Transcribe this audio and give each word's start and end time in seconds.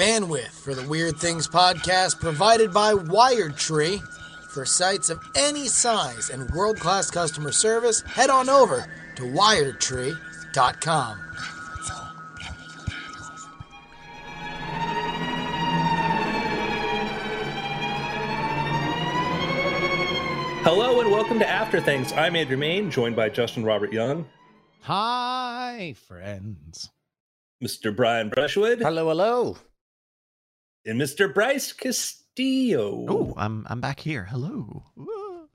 Bandwidth 0.00 0.52
for 0.52 0.74
the 0.74 0.88
Weird 0.88 1.18
Things 1.18 1.46
podcast 1.46 2.20
provided 2.20 2.72
by 2.72 2.94
Wired 2.94 3.58
Tree. 3.58 4.00
For 4.48 4.64
sites 4.64 5.10
of 5.10 5.20
any 5.36 5.66
size 5.66 6.30
and 6.30 6.50
world 6.52 6.80
class 6.80 7.10
customer 7.10 7.52
service, 7.52 8.00
head 8.00 8.30
on 8.30 8.48
over 8.48 8.90
to 9.16 9.22
wiredtree.com. 9.24 11.18
Hello 20.62 21.00
and 21.00 21.10
welcome 21.10 21.38
to 21.38 21.46
After 21.46 21.78
Things. 21.78 22.12
I'm 22.12 22.36
Andrew 22.36 22.56
Mayne, 22.56 22.90
joined 22.90 23.16
by 23.16 23.28
Justin 23.28 23.64
Robert 23.64 23.92
Young, 23.92 24.26
Hi, 24.82 25.94
friends. 26.06 26.88
Mr. 27.62 27.94
Brian 27.94 28.30
Brushwood, 28.30 28.78
Hello, 28.80 29.08
hello. 29.08 29.56
And 30.86 31.00
Mr. 31.00 31.32
Bryce 31.32 31.72
Castillo. 31.72 33.06
Oh, 33.08 33.34
I'm 33.36 33.66
I'm 33.68 33.80
back 33.80 34.00
here. 34.00 34.24
Hello. 34.24 34.84
Ooh. 34.98 35.48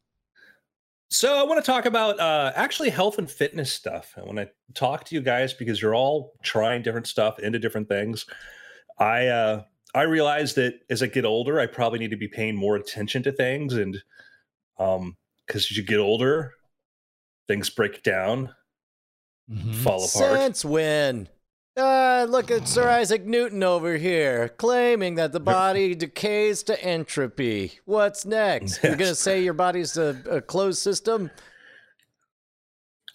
So 1.09 1.37
I 1.37 1.43
want 1.43 1.63
to 1.63 1.71
talk 1.71 1.85
about 1.85 2.19
uh, 2.19 2.51
actually 2.55 2.89
health 2.89 3.17
and 3.19 3.29
fitness 3.29 3.71
stuff. 3.71 4.13
I 4.17 4.21
want 4.23 4.37
to 4.37 4.49
talk 4.73 5.05
to 5.05 5.15
you 5.15 5.21
guys 5.21 5.53
because 5.53 5.81
you're 5.81 5.95
all 5.95 6.33
trying 6.43 6.81
different 6.81 7.07
stuff 7.07 7.39
into 7.39 7.59
different 7.59 7.87
things. 7.87 8.25
I 8.99 9.27
uh, 9.27 9.63
I 9.93 10.01
realize 10.03 10.55
that 10.55 10.79
as 10.89 11.01
I 11.03 11.07
get 11.07 11.23
older, 11.25 11.59
I 11.59 11.67
probably 11.67 11.99
need 11.99 12.11
to 12.11 12.17
be 12.17 12.27
paying 12.27 12.55
more 12.55 12.75
attention 12.75 13.23
to 13.23 13.31
things, 13.31 13.73
and 13.75 14.01
um, 14.77 15.15
because 15.45 15.69
as 15.71 15.77
you 15.77 15.83
get 15.83 15.99
older, 15.99 16.53
things 17.47 17.69
break 17.69 18.03
down, 18.03 18.53
Mhm. 19.49 19.75
fall 19.83 20.03
apart. 20.03 20.09
Since 20.41 20.65
when? 20.65 21.29
Uh, 21.77 22.25
look 22.29 22.51
at 22.51 22.69
Sir 22.69 22.87
Isaac 22.87 23.25
Newton 23.25 23.61
over 23.61 23.97
here, 23.97 24.47
claiming 24.47 25.15
that 25.15 25.33
the 25.33 25.41
body 25.41 25.93
decays 25.93 26.63
to 26.63 26.81
entropy. 26.81 27.79
What's 27.83 28.25
next? 28.25 28.81
You're 28.83 28.95
gonna 28.95 29.13
say 29.13 29.43
your 29.43 29.53
body's 29.53 29.97
a, 29.97 30.21
a 30.29 30.41
closed 30.41 30.79
system? 30.79 31.29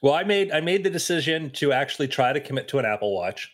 Well, 0.02 0.12
I 0.12 0.25
made 0.25 0.52
I 0.52 0.61
made 0.61 0.84
the 0.84 0.91
decision 0.91 1.50
to 1.52 1.72
actually 1.72 2.08
try 2.08 2.34
to 2.34 2.41
commit 2.41 2.69
to 2.69 2.78
an 2.78 2.84
Apple 2.84 3.14
Watch. 3.14 3.50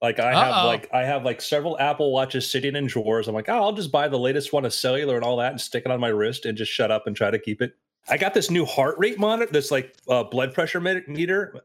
Like 0.00 0.18
I 0.18 0.32
have 0.32 0.54
Uh-oh. 0.54 0.66
like 0.66 0.88
I 0.92 1.02
have 1.02 1.24
like 1.24 1.40
several 1.40 1.78
Apple 1.78 2.10
Watches 2.12 2.50
sitting 2.50 2.74
in 2.74 2.88
drawers. 2.88 3.28
I'm 3.28 3.34
like, 3.34 3.48
oh, 3.48 3.54
I'll 3.54 3.72
just 3.72 3.92
buy 3.92 4.08
the 4.08 4.18
latest 4.18 4.52
one 4.52 4.64
of 4.64 4.74
cellular 4.74 5.14
and 5.14 5.24
all 5.24 5.36
that 5.36 5.52
and 5.52 5.60
stick 5.60 5.84
it 5.86 5.92
on 5.92 6.00
my 6.00 6.08
wrist 6.08 6.46
and 6.46 6.58
just 6.58 6.72
shut 6.72 6.90
up 6.90 7.06
and 7.06 7.14
try 7.14 7.30
to 7.30 7.38
keep 7.38 7.62
it. 7.62 7.74
I 8.08 8.16
got 8.16 8.34
this 8.34 8.50
new 8.50 8.64
heart 8.64 8.96
rate 8.98 9.20
monitor, 9.20 9.52
this 9.52 9.70
like 9.70 9.94
uh, 10.08 10.24
blood 10.24 10.52
pressure 10.52 10.80
meter 10.80 11.60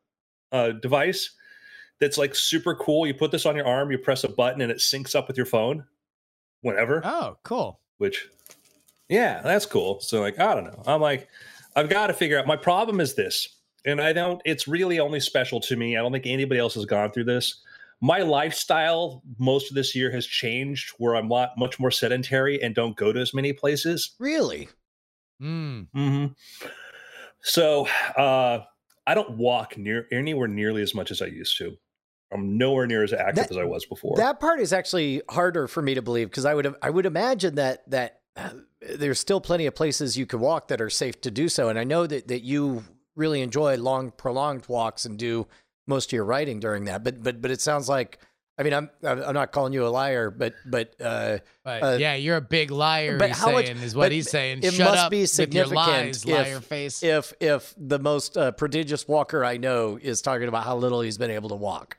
uh, 0.52 0.74
device 0.74 1.32
that's 2.00 2.18
like 2.18 2.36
super 2.36 2.76
cool. 2.76 3.08
You 3.08 3.14
put 3.14 3.32
this 3.32 3.46
on 3.46 3.56
your 3.56 3.66
arm, 3.68 3.92
you 3.92 3.98
press 3.98 4.24
a 4.24 4.30
button, 4.30 4.62
and 4.62 4.72
it 4.72 4.78
syncs 4.78 5.16
up 5.16 5.28
with 5.28 5.38
your 5.38 5.46
phone 5.46 5.86
whenever 6.62 7.02
Oh, 7.06 7.38
cool. 7.44 7.80
which 7.98 8.28
yeah 9.10 9.42
that's 9.42 9.66
cool 9.66 10.02
so 10.02 10.20
like 10.20 10.38
i 10.38 10.54
don't 10.54 10.66
know 10.66 10.84
i'm 10.86 11.00
like 11.00 11.30
i've 11.78 11.88
got 11.88 12.08
to 12.08 12.14
figure 12.14 12.38
out 12.38 12.46
my 12.48 12.58
problem 12.58 13.00
is 13.00 13.14
this 13.14 13.60
and 13.86 14.02
i 14.02 14.12
don't 14.12 14.42
it's 14.44 14.68
really 14.68 15.00
only 15.00 15.20
special 15.22 15.62
to 15.62 15.78
me 15.78 15.96
i 15.96 16.02
don't 16.02 16.12
think 16.12 16.26
anybody 16.26 16.60
else 16.60 16.74
has 16.74 16.84
gone 16.86 17.10
through 17.12 17.24
this 17.24 17.62
my 18.02 18.20
lifestyle 18.20 19.22
most 19.38 19.70
of 19.72 19.76
this 19.76 19.96
year 19.96 20.12
has 20.12 20.26
changed 20.28 20.90
where 20.98 21.16
i'm 21.16 21.30
lot 21.30 21.52
much 21.58 21.80
more 21.80 21.92
sedentary 21.92 22.62
and 22.62 22.76
don't 22.76 22.98
go 22.98 23.14
to 23.14 23.20
as 23.22 23.34
many 23.34 23.54
places 23.54 24.16
Really? 24.20 24.68
Mm. 25.42 25.88
hmm 25.94 26.26
so 27.42 27.88
uh 28.18 28.60
i 29.06 29.14
don't 29.14 29.38
walk 29.38 29.78
near 29.78 30.08
anywhere 30.12 30.48
nearly 30.50 30.82
as 30.82 30.94
much 30.94 31.12
as 31.12 31.22
i 31.22 31.28
used 31.28 31.58
to 31.60 31.78
i'm 32.34 32.58
nowhere 32.58 32.86
near 32.88 33.04
as 33.04 33.14
active 33.14 33.36
That- 33.36 33.52
as 33.52 33.58
i 33.58 33.64
was 33.64 33.86
before 33.86 34.16
That 34.18 34.40
part 34.40 34.60
is 34.60 34.74
actually 34.74 35.22
harder 35.30 35.68
for 35.68 35.82
me 35.82 35.94
to 35.96 36.02
believe 36.02 36.30
because 36.30 36.46
I 36.46 36.54
would 36.54 36.74
I 36.82 36.90
would 36.90 37.06
imagine 37.06 37.56
that 37.56 37.90
that 37.90 38.20
uh, 38.36 38.50
there's 38.82 39.20
still 39.20 39.42
plenty 39.42 39.66
of 39.66 39.74
places 39.76 40.18
you 40.18 40.26
can 40.26 40.40
walk 40.40 40.68
that 40.68 40.80
are 40.82 40.90
safe 40.90 41.20
to 41.22 41.32
do 41.32 41.50
so, 41.50 41.70
and 41.70 41.80
I 41.80 41.84
know 41.84 42.06
that 42.06 42.28
that 42.28 42.44
you 42.44 42.84
really 43.16 43.42
enjoy 43.42 43.78
long 43.78 44.12
prolonged 44.12 44.68
walks 44.68 45.06
and 45.06 45.18
do 45.18 45.48
most 45.88 46.10
of 46.10 46.14
your 46.14 46.26
writing 46.26 46.60
during 46.60 46.86
that. 46.86 47.04
But 47.04 47.24
but 47.24 47.42
but 47.42 47.50
it 47.50 47.62
sounds 47.62 47.90
like 47.90 48.20
I 48.60 48.64
mean 48.64 48.74
I'm 48.74 48.90
I'm 49.04 49.22
I'm 49.24 49.34
not 49.34 49.52
calling 49.52 49.74
you 49.74 49.86
a 49.88 49.90
liar, 49.90 50.30
but 50.30 50.54
but 50.66 50.94
uh, 51.02 51.40
But 51.64 51.84
Uh, 51.84 51.98
yeah, 52.00 52.14
you're 52.16 52.38
a 52.38 52.42
big 52.42 52.70
liar. 52.70 53.18
but 53.18 53.30
he's 53.30 53.38
how 53.40 53.52
much- 53.52 53.70
is 53.70 53.96
what 53.96 54.04
but 54.06 54.12
he's 54.12 54.30
saying. 54.30 54.60
it 54.64 54.74
Shut 54.74 54.90
must 54.92 55.06
up 55.06 55.12
be 55.12 55.20
your 55.20 55.28
significant 55.28 55.76
lies, 55.76 56.24
if- 56.26 56.30
liar 56.30 56.60
face. 56.60 57.02
if 57.04 57.34
if 57.40 57.74
the 57.78 58.00
most 58.00 58.38
uh, 58.38 58.52
prodigious 58.52 59.08
walker 59.08 59.44
I 59.44 59.58
know 59.58 59.98
is 60.02 60.22
talking 60.22 60.48
about 60.48 60.64
how 60.66 60.76
little 60.78 61.02
he's 61.02 61.18
been 61.18 61.32
able 61.32 61.50
to 61.50 61.56
walk, 61.56 61.98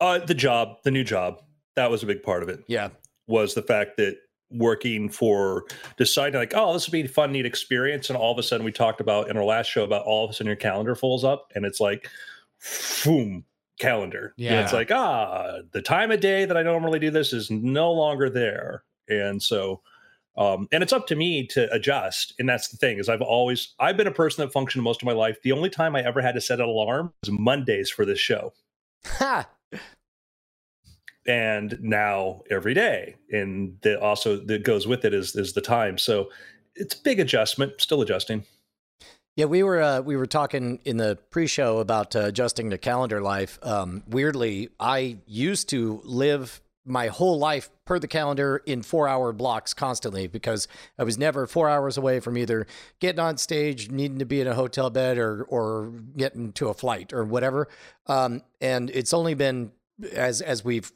uh 0.00 0.18
the 0.18 0.34
job 0.34 0.76
the 0.84 0.90
new 0.90 1.04
job 1.04 1.42
that 1.76 1.90
was 1.90 2.02
a 2.02 2.06
big 2.06 2.22
part 2.22 2.42
of 2.42 2.48
it. 2.48 2.60
Yeah, 2.66 2.88
was 3.26 3.54
the 3.54 3.62
fact 3.62 3.96
that 3.98 4.16
working 4.50 5.10
for 5.10 5.64
deciding 5.98 6.40
like 6.40 6.54
oh 6.56 6.72
this 6.72 6.86
would 6.86 6.92
be 6.92 7.02
a 7.02 7.08
fun 7.08 7.32
neat 7.32 7.44
experience 7.44 8.08
and 8.08 8.16
all 8.16 8.32
of 8.32 8.38
a 8.38 8.42
sudden 8.42 8.64
we 8.64 8.72
talked 8.72 9.00
about 9.00 9.28
in 9.28 9.36
our 9.36 9.44
last 9.44 9.66
show 9.66 9.84
about 9.84 10.04
all 10.06 10.24
of 10.24 10.30
a 10.30 10.32
sudden 10.32 10.46
your 10.46 10.56
calendar 10.56 10.94
fills 10.94 11.22
up 11.22 11.52
and 11.54 11.66
it's 11.66 11.80
like 11.80 12.08
boom 13.04 13.44
calendar. 13.78 14.32
Yeah 14.36 14.52
Yeah. 14.54 14.62
it's 14.64 14.72
like 14.72 14.90
ah 14.90 15.58
the 15.72 15.82
time 15.82 16.10
of 16.10 16.20
day 16.20 16.44
that 16.46 16.56
i 16.56 16.62
normally 16.62 16.98
do 16.98 17.10
this 17.10 17.32
is 17.32 17.50
no 17.50 17.92
longer 17.92 18.28
there. 18.30 18.84
And 19.08 19.42
so 19.42 19.82
um, 20.36 20.68
and 20.72 20.82
it's 20.84 20.92
up 20.92 21.08
to 21.08 21.16
me 21.16 21.46
to 21.48 21.70
adjust 21.72 22.32
and 22.38 22.48
that's 22.48 22.68
the 22.68 22.76
thing 22.76 22.98
is 22.98 23.08
i've 23.08 23.20
always 23.22 23.74
i've 23.80 23.96
been 23.96 24.06
a 24.06 24.12
person 24.12 24.44
that 24.44 24.52
functioned 24.52 24.82
most 24.82 25.02
of 25.02 25.06
my 25.06 25.12
life. 25.12 25.36
The 25.42 25.52
only 25.52 25.68
time 25.68 25.94
i 25.94 26.00
ever 26.02 26.22
had 26.22 26.34
to 26.36 26.40
set 26.40 26.60
an 26.60 26.66
alarm 26.68 27.12
was 27.22 27.30
mondays 27.30 27.90
for 27.90 28.04
this 28.06 28.18
show. 28.20 28.52
Ha, 29.04 29.46
and 31.28 31.78
now 31.80 32.40
every 32.50 32.74
day 32.74 33.14
and 33.30 33.76
that 33.82 34.00
also 34.00 34.38
that 34.38 34.64
goes 34.64 34.86
with 34.86 35.04
it 35.04 35.14
is 35.14 35.36
is 35.36 35.52
the 35.52 35.60
time 35.60 35.96
so 35.98 36.28
it's 36.74 36.94
a 36.94 37.02
big 37.02 37.20
adjustment 37.20 37.72
still 37.78 38.02
adjusting 38.02 38.42
Yeah, 39.36 39.44
we 39.44 39.62
were 39.62 39.80
uh, 39.80 40.00
we 40.00 40.16
were 40.16 40.26
talking 40.26 40.80
in 40.84 40.96
the 40.96 41.16
pre-show 41.30 41.78
about 41.78 42.16
uh, 42.16 42.20
adjusting 42.22 42.70
to 42.70 42.78
calendar 42.78 43.20
life. 43.20 43.56
Um, 43.62 44.02
weirdly, 44.08 44.70
I 44.80 45.18
used 45.26 45.68
to 45.68 46.00
live 46.02 46.60
my 46.84 47.06
whole 47.06 47.38
life 47.38 47.70
per 47.84 48.00
the 48.00 48.08
calendar 48.08 48.62
in 48.66 48.82
four-hour 48.82 49.32
blocks 49.32 49.74
constantly 49.74 50.26
because 50.26 50.66
I 50.98 51.04
was 51.04 51.18
never 51.18 51.46
four 51.46 51.68
hours 51.68 51.96
away 51.96 52.18
from 52.18 52.36
either 52.36 52.66
getting 52.98 53.20
on 53.20 53.36
stage, 53.36 53.90
needing 53.90 54.18
to 54.18 54.24
be 54.24 54.40
in 54.40 54.48
a 54.48 54.54
hotel 54.54 54.90
bed, 54.90 55.18
or 55.18 55.44
or 55.44 55.92
getting 56.16 56.52
to 56.54 56.68
a 56.68 56.74
flight 56.74 57.12
or 57.12 57.24
whatever. 57.24 57.68
Um, 58.08 58.42
and 58.60 58.90
it's 58.90 59.12
only 59.12 59.34
been 59.34 59.70
as 60.12 60.40
as 60.40 60.64
we've 60.64 60.90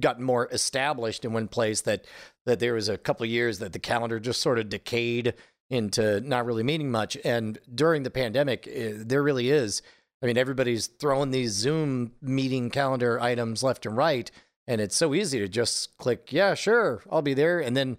gotten 0.00 0.24
more 0.24 0.48
established 0.52 1.24
in 1.24 1.32
one 1.32 1.48
place 1.48 1.80
that 1.82 2.04
that 2.46 2.60
there 2.60 2.74
was 2.74 2.88
a 2.88 2.98
couple 2.98 3.24
of 3.24 3.30
years 3.30 3.58
that 3.58 3.72
the 3.72 3.78
calendar 3.78 4.18
just 4.18 4.40
sort 4.40 4.58
of 4.58 4.68
decayed 4.68 5.34
into 5.70 6.20
not 6.22 6.46
really 6.46 6.62
meaning 6.62 6.90
much. 6.90 7.16
And 7.24 7.58
during 7.74 8.02
the 8.02 8.10
pandemic, 8.10 8.66
eh, 8.70 8.92
there 8.96 9.22
really 9.22 9.50
is. 9.50 9.82
I 10.22 10.26
mean, 10.26 10.38
everybody's 10.38 10.86
throwing 10.86 11.30
these 11.30 11.52
Zoom 11.52 12.12
meeting 12.22 12.70
calendar 12.70 13.20
items 13.20 13.62
left 13.62 13.86
and 13.86 13.96
right, 13.96 14.30
and 14.66 14.80
it's 14.80 14.96
so 14.96 15.14
easy 15.14 15.38
to 15.38 15.48
just 15.48 15.96
click, 15.98 16.32
yeah, 16.32 16.54
sure, 16.54 17.02
I'll 17.10 17.22
be 17.22 17.34
there. 17.34 17.60
And 17.60 17.76
then 17.76 17.98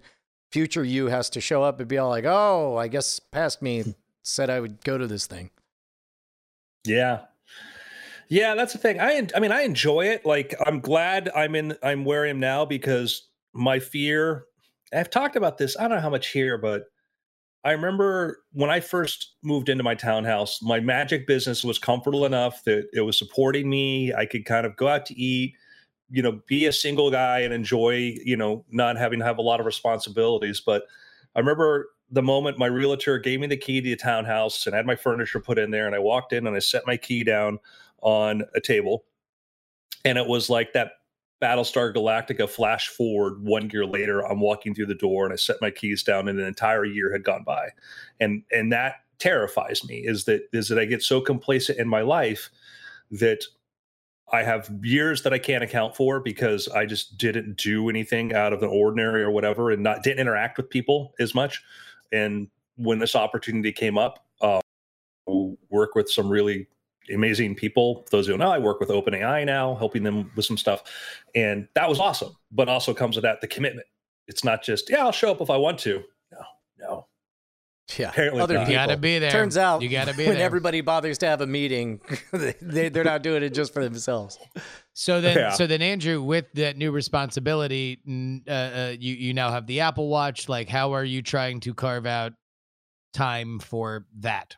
future 0.50 0.84
you 0.84 1.06
has 1.06 1.30
to 1.30 1.40
show 1.40 1.62
up 1.62 1.80
and 1.80 1.88
be 1.88 1.96
all 1.96 2.10
like, 2.10 2.24
oh, 2.26 2.76
I 2.76 2.88
guess 2.88 3.20
past 3.20 3.62
me 3.62 3.94
said 4.22 4.50
I 4.50 4.60
would 4.60 4.84
go 4.84 4.98
to 4.98 5.06
this 5.06 5.26
thing. 5.26 5.50
yeah 6.84 7.20
yeah 8.30 8.54
that's 8.54 8.72
the 8.72 8.78
thing. 8.78 8.98
I 8.98 9.28
i 9.36 9.40
mean 9.40 9.52
i 9.52 9.62
enjoy 9.62 10.06
it. 10.06 10.24
Like 10.24 10.54
i'm 10.64 10.80
glad 10.80 11.30
i'm 11.36 11.54
in 11.54 11.76
i'm 11.82 12.06
where 12.06 12.24
i 12.24 12.28
am 12.28 12.40
now 12.40 12.64
because 12.64 13.28
my 13.52 13.78
fear 13.78 14.44
i've 14.94 15.10
talked 15.10 15.36
about 15.36 15.58
this 15.58 15.76
i 15.78 15.82
don't 15.82 15.96
know 15.96 16.00
how 16.00 16.10
much 16.10 16.28
here 16.28 16.56
but 16.56 16.84
i 17.64 17.72
remember 17.72 18.38
when 18.52 18.70
i 18.70 18.80
first 18.80 19.34
moved 19.42 19.68
into 19.68 19.84
my 19.84 19.94
townhouse 19.94 20.62
my 20.62 20.80
magic 20.80 21.26
business 21.26 21.64
was 21.64 21.78
comfortable 21.78 22.24
enough 22.24 22.64
that 22.64 22.88
it 22.92 23.02
was 23.02 23.18
supporting 23.18 23.68
me. 23.68 24.14
I 24.14 24.24
could 24.24 24.44
kind 24.46 24.64
of 24.64 24.76
go 24.76 24.88
out 24.88 25.04
to 25.06 25.18
eat 25.20 25.54
you 26.10 26.22
know 26.22 26.40
be 26.46 26.66
a 26.66 26.72
single 26.72 27.10
guy 27.10 27.40
and 27.40 27.52
enjoy 27.52 28.14
you 28.24 28.36
know 28.36 28.64
not 28.70 28.96
having 28.96 29.18
to 29.20 29.24
have 29.24 29.38
a 29.38 29.42
lot 29.42 29.60
of 29.60 29.66
responsibilities. 29.66 30.60
But 30.64 30.84
i 31.34 31.38
remember 31.38 31.88
the 32.10 32.22
moment 32.22 32.58
my 32.58 32.66
realtor 32.66 33.18
gave 33.18 33.40
me 33.40 33.46
the 33.46 33.56
key 33.56 33.80
to 33.80 33.90
the 33.90 33.96
townhouse 33.96 34.66
and 34.66 34.74
had 34.74 34.86
my 34.86 34.96
furniture 34.96 35.40
put 35.40 35.58
in 35.58 35.70
there 35.70 35.86
and 35.86 35.94
i 35.94 35.98
walked 35.98 36.32
in 36.32 36.46
and 36.46 36.56
i 36.56 36.58
set 36.58 36.86
my 36.86 36.96
key 36.96 37.24
down 37.24 37.58
on 38.02 38.42
a 38.54 38.60
table 38.60 39.04
and 40.04 40.18
it 40.18 40.26
was 40.26 40.50
like 40.50 40.72
that 40.72 40.92
battlestar 41.42 41.94
galactica 41.94 42.48
flash 42.48 42.88
forward 42.88 43.42
one 43.42 43.68
year 43.70 43.86
later 43.86 44.20
i'm 44.26 44.40
walking 44.40 44.74
through 44.74 44.86
the 44.86 44.94
door 44.94 45.24
and 45.24 45.32
i 45.32 45.36
set 45.36 45.56
my 45.60 45.70
keys 45.70 46.02
down 46.02 46.28
and 46.28 46.38
an 46.38 46.46
entire 46.46 46.84
year 46.84 47.12
had 47.12 47.24
gone 47.24 47.44
by 47.44 47.68
and 48.18 48.42
and 48.50 48.72
that 48.72 48.96
terrifies 49.18 49.84
me 49.86 49.96
is 49.96 50.24
that 50.24 50.42
is 50.52 50.68
that 50.68 50.78
i 50.78 50.84
get 50.84 51.02
so 51.02 51.20
complacent 51.20 51.78
in 51.78 51.88
my 51.88 52.00
life 52.00 52.50
that 53.10 53.44
I 54.32 54.42
have 54.42 54.70
years 54.82 55.22
that 55.22 55.32
I 55.32 55.38
can't 55.38 55.64
account 55.64 55.96
for 55.96 56.20
because 56.20 56.68
I 56.68 56.86
just 56.86 57.18
didn't 57.18 57.56
do 57.56 57.88
anything 57.88 58.34
out 58.34 58.52
of 58.52 58.60
the 58.60 58.66
ordinary 58.66 59.22
or 59.22 59.30
whatever, 59.30 59.70
and 59.70 59.82
not 59.82 60.02
didn't 60.02 60.20
interact 60.20 60.56
with 60.56 60.70
people 60.70 61.14
as 61.18 61.34
much. 61.34 61.62
And 62.12 62.48
when 62.76 62.98
this 62.98 63.14
opportunity 63.14 63.72
came 63.72 63.98
up, 63.98 64.24
uh, 64.40 64.60
work 65.70 65.94
with 65.94 66.10
some 66.10 66.28
really 66.28 66.66
amazing 67.12 67.54
people. 67.54 68.06
Those 68.10 68.26
who 68.26 68.36
know, 68.36 68.50
I 68.50 68.58
work 68.58 68.80
with 68.80 68.88
OpenAI 68.88 69.44
now, 69.44 69.74
helping 69.76 70.02
them 70.02 70.30
with 70.36 70.44
some 70.44 70.56
stuff, 70.56 70.82
and 71.34 71.68
that 71.74 71.88
was 71.88 71.98
awesome. 72.00 72.36
But 72.52 72.68
also 72.68 72.94
comes 72.94 73.16
with 73.16 73.22
that 73.22 73.40
the 73.40 73.48
commitment. 73.48 73.86
It's 74.28 74.44
not 74.44 74.62
just 74.62 74.90
yeah, 74.90 75.04
I'll 75.04 75.12
show 75.12 75.30
up 75.30 75.40
if 75.40 75.50
I 75.50 75.56
want 75.56 75.78
to. 75.80 76.02
No, 76.32 76.42
no. 76.78 77.06
Yeah, 77.98 78.10
Apparently 78.10 78.40
other 78.40 78.54
not. 78.54 78.60
You 78.62 78.66
people. 78.66 78.86
gotta 78.86 78.96
be 78.96 79.18
there. 79.18 79.30
Turns 79.30 79.56
out, 79.56 79.82
you 79.82 79.88
gotta 79.88 80.14
be 80.14 80.26
when 80.26 80.36
there. 80.36 80.44
everybody 80.44 80.80
bothers 80.80 81.18
to 81.18 81.26
have 81.26 81.40
a 81.40 81.46
meeting, 81.46 82.00
they, 82.32 82.88
they're 82.88 83.04
not 83.04 83.22
doing 83.22 83.42
it 83.42 83.50
just 83.54 83.72
for 83.72 83.82
themselves. 83.82 84.38
So 84.92 85.20
then, 85.20 85.36
Yeah. 85.36 85.50
so 85.50 85.66
then, 85.66 85.82
Andrew, 85.82 86.22
with 86.22 86.46
that 86.54 86.76
new 86.76 86.90
responsibility, 86.92 87.98
uh, 88.46 88.50
uh, 88.50 88.94
you 88.98 89.14
you 89.14 89.34
now 89.34 89.50
have 89.50 89.66
the 89.66 89.80
Apple 89.80 90.08
Watch. 90.08 90.48
Like, 90.48 90.68
how 90.68 90.92
are 90.92 91.04
you 91.04 91.22
trying 91.22 91.60
to 91.60 91.74
carve 91.74 92.06
out 92.06 92.32
time 93.12 93.58
for 93.58 94.06
that? 94.20 94.56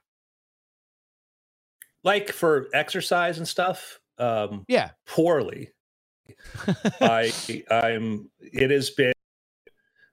Like 2.04 2.30
for 2.32 2.66
exercise 2.74 3.38
and 3.38 3.46
stuff, 3.46 4.00
um, 4.18 4.64
Yeah, 4.68 4.90
poorly. 5.06 5.70
I 7.00 7.32
I'm 7.70 8.30
it 8.40 8.70
has 8.70 8.90
been 8.90 9.11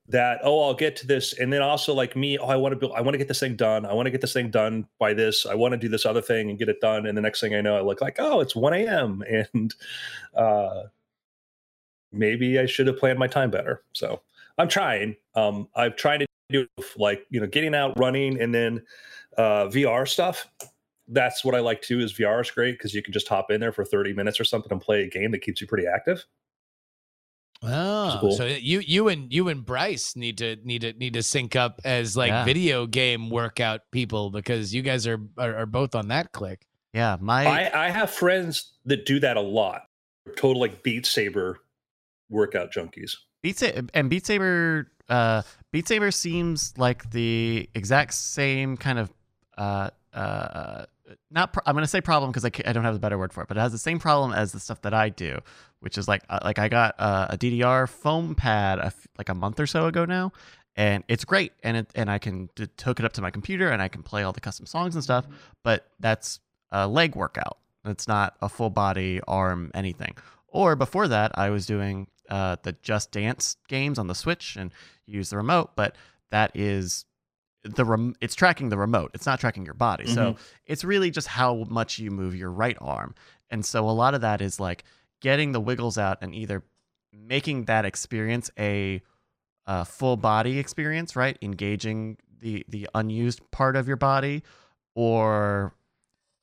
that 0.10 0.40
oh 0.44 0.64
I'll 0.64 0.74
get 0.74 0.96
to 0.98 1.08
this 1.08 1.38
and 1.38 1.54
then 1.54 1.62
also 1.62 1.94
like 1.94 2.16
me 2.16 2.38
oh 2.38 2.48
I 2.48 2.56
want 2.56 2.74
to 2.74 2.76
build 2.76 2.94
I 2.96 3.02
want 3.02 3.14
to 3.14 3.18
get 3.20 3.28
this 3.28 3.40
thing 3.40 3.56
done 3.56 3.86
I 3.86 3.94
want 3.94 4.08
to 4.08 4.12
get 4.12 4.22
this 4.22 4.34
thing 4.34 4.50
done 4.50 4.88
by 4.98 5.14
this 5.14 5.46
I 5.46 5.54
want 5.54 5.74
to 5.74 5.78
do 5.78 5.88
this 5.88 6.06
other 6.06 6.22
thing 6.22 6.50
and 6.50 6.58
get 6.58 6.68
it 6.68 6.82
done 6.82 7.06
and 7.06 7.18
the 7.18 7.22
next 7.22 7.40
thing 7.42 7.54
I 7.54 7.62
know 7.62 7.78
I 7.78 7.82
look 7.82 8.02
like 8.02 8.16
oh 8.20 8.40
it's 8.40 8.56
1 8.56 8.74
a.m. 8.74 9.24
and 9.54 9.76
uh 10.36 10.84
maybe 12.12 12.60
I 12.60 12.66
should 12.66 12.88
have 12.88 12.98
planned 12.98 13.20
my 13.20 13.28
time 13.28 13.52
better 13.52 13.84
so 13.94 14.22
I'm 14.58 14.68
trying 14.68 15.16
um 15.36 15.68
I've 15.76 15.96
tried 15.96 16.18
to 16.20 16.26
do 16.50 16.68
like 16.98 17.26
you 17.30 17.40
know 17.40 17.48
getting 17.48 17.76
out 17.76 17.98
running 18.00 18.42
and 18.42 18.54
then 18.54 18.82
uh 19.38 19.66
VR 19.66 20.08
stuff 20.08 20.48
that's 21.10 21.44
what 21.44 21.56
I 21.56 21.60
like 21.60 21.82
too. 21.82 22.00
Is 22.00 22.14
VR 22.14 22.42
is 22.42 22.52
great 22.52 22.74
because 22.74 22.94
you 22.94 23.02
can 23.02 23.14
just 23.14 23.28
hop 23.28 23.52
in 23.52 23.60
there 23.60 23.72
for 23.72 23.84
30 23.84 24.14
minutes 24.14 24.40
or 24.40 24.44
something 24.44 24.72
and 24.72 24.82
play 24.82 25.04
a 25.04 25.10
game 25.10 25.32
that 25.32 25.40
keeps 25.40 25.60
you 25.60 25.68
pretty 25.68 25.88
active. 25.88 26.24
Oh, 27.62 28.18
cool. 28.22 28.32
so 28.32 28.46
you 28.46 28.80
you 28.80 29.10
and 29.10 29.34
you 29.34 29.50
and 29.50 29.66
Bryce 29.66 30.16
need 30.16 30.38
to 30.38 30.56
need 30.64 30.82
to 30.82 30.94
need 30.94 31.14
to 31.14 31.24
sync 31.24 31.56
up 31.58 31.82
as 31.84 32.16
like 32.16 32.30
Yeah. 32.30 32.46
video 32.46 32.86
game 32.88 33.30
workout 33.30 33.82
people 33.92 34.30
because 34.30 34.74
you 34.74 34.82
guys 34.82 35.06
are 35.06 35.20
are, 35.38 35.56
are 35.58 35.66
both 35.66 35.94
on 35.96 36.08
that 36.08 36.32
click. 36.32 36.66
Yeah, 36.94 37.18
my 37.20 37.46
I, 37.46 37.88
I 37.88 37.90
have 37.90 38.10
friends 38.10 38.72
that 38.86 39.06
do 39.06 39.20
that 39.20 39.36
a 39.38 39.42
lot. 39.42 39.84
Total 40.38 40.60
like 40.60 40.84
Beat 40.84 41.06
Saber 41.06 41.60
workout 42.30 42.72
junkies. 42.72 43.12
Beat 43.44 43.60
Saber 43.60 43.88
and 43.94 44.10
Beat 44.10 44.26
Saber 44.26 44.92
uh 45.10 45.42
Beat 45.74 45.88
Saber 45.88 46.12
seems 46.12 46.74
like 46.78 47.12
the 47.12 47.70
exact 47.76 48.14
same 48.14 48.78
kind 48.78 49.00
of 49.00 49.12
uh 49.58 49.90
uh 50.14 50.86
not 51.32 51.54
pro- 51.54 51.64
I'm 51.66 51.74
going 51.74 51.84
to 51.84 51.88
say 51.88 52.02
problem 52.02 52.32
because 52.32 52.46
I, 52.46 52.52
I 52.66 52.74
don't 52.74 52.84
have 52.84 52.96
a 52.96 53.00
better 53.00 53.18
word 53.18 53.34
for 53.34 53.42
it, 53.42 53.48
but 53.48 53.58
it 53.58 53.60
has 53.60 53.72
the 53.72 53.78
same 53.78 54.00
problem 54.00 54.34
as 54.34 54.52
the 54.52 54.60
stuff 54.60 54.82
that 54.82 54.94
I 54.94 55.10
do, 55.10 55.40
which 55.80 55.98
is 55.98 56.08
like 56.08 56.24
uh, 56.30 56.40
like 56.44 56.60
I 56.60 56.70
got 56.70 56.96
uh, 57.00 57.28
a 57.30 57.38
DDR 57.38 57.88
foam 57.88 58.36
pad 58.36 58.94
like 59.18 59.30
a 59.30 59.36
month 59.36 59.60
or 59.60 59.68
so 59.68 59.86
ago 59.86 60.06
now, 60.06 60.32
and 60.76 61.04
it's 61.08 61.26
great, 61.26 61.54
and 61.64 61.78
it 61.78 61.92
and 61.96 62.10
I 62.10 62.20
can 62.20 62.50
hook 62.58 63.00
it 63.00 63.06
up 63.06 63.14
to 63.14 63.22
my 63.22 63.32
computer 63.32 63.70
and 63.70 63.82
I 63.82 63.88
can 63.88 64.04
play 64.04 64.24
all 64.24 64.34
the 64.34 64.42
custom 64.42 64.66
songs 64.66 64.96
and 64.96 65.04
stuff, 65.04 65.28
but 65.64 65.88
that's 66.00 66.40
a 66.72 66.88
leg 66.88 67.16
workout. 67.16 67.58
It's 67.86 68.08
not 68.08 68.36
a 68.42 68.50
full 68.50 68.70
body 68.70 69.22
arm 69.28 69.72
anything. 69.74 70.16
Or 70.48 70.76
before 70.76 71.08
that, 71.08 71.32
I 71.38 71.50
was 71.50 71.66
doing 71.66 72.08
uh, 72.30 72.58
the 72.64 72.74
Just 72.82 73.12
Dance 73.12 73.58
games 73.68 74.00
on 74.00 74.08
the 74.08 74.16
Switch 74.16 74.56
and 74.56 74.72
use 75.06 75.30
the 75.30 75.38
remote, 75.38 75.72
but 75.76 75.96
that 76.32 76.52
is 76.56 77.06
the 77.64 77.86
rem- 77.86 78.16
it's 78.22 78.36
tracking 78.36 78.70
the 78.70 78.78
remote. 78.78 79.12
It's 79.14 79.26
not 79.26 79.40
tracking 79.40 79.66
your 79.66 79.74
body. 79.74 80.08
So 80.08 80.34
mm-hmm. 80.34 80.42
it's 80.66 80.84
really 80.84 81.12
just 81.12 81.28
how 81.28 81.66
much 81.70 82.00
you 82.00 82.12
move 82.12 82.36
your 82.36 82.52
right 82.52 82.78
arm. 82.80 83.16
And 83.50 83.66
so 83.66 83.90
a 83.90 83.92
lot 83.92 84.14
of 84.14 84.22
that 84.22 84.42
is 84.42 84.60
like 84.60 84.84
getting 85.22 85.52
the 85.52 85.60
wiggles 85.60 85.98
out 85.98 86.20
and 86.22 86.34
either 86.34 86.64
making 87.12 87.66
that 87.66 87.86
experience 87.86 88.50
a, 88.58 89.02
a 89.66 89.86
full 89.86 90.18
body 90.18 90.60
experience, 90.60 91.16
right? 91.16 91.38
Engaging 91.42 92.18
the 92.40 92.66
the 92.70 92.88
unused 92.96 93.42
part 93.52 93.76
of 93.76 93.88
your 93.88 93.98
body 93.98 94.44
or 94.96 95.74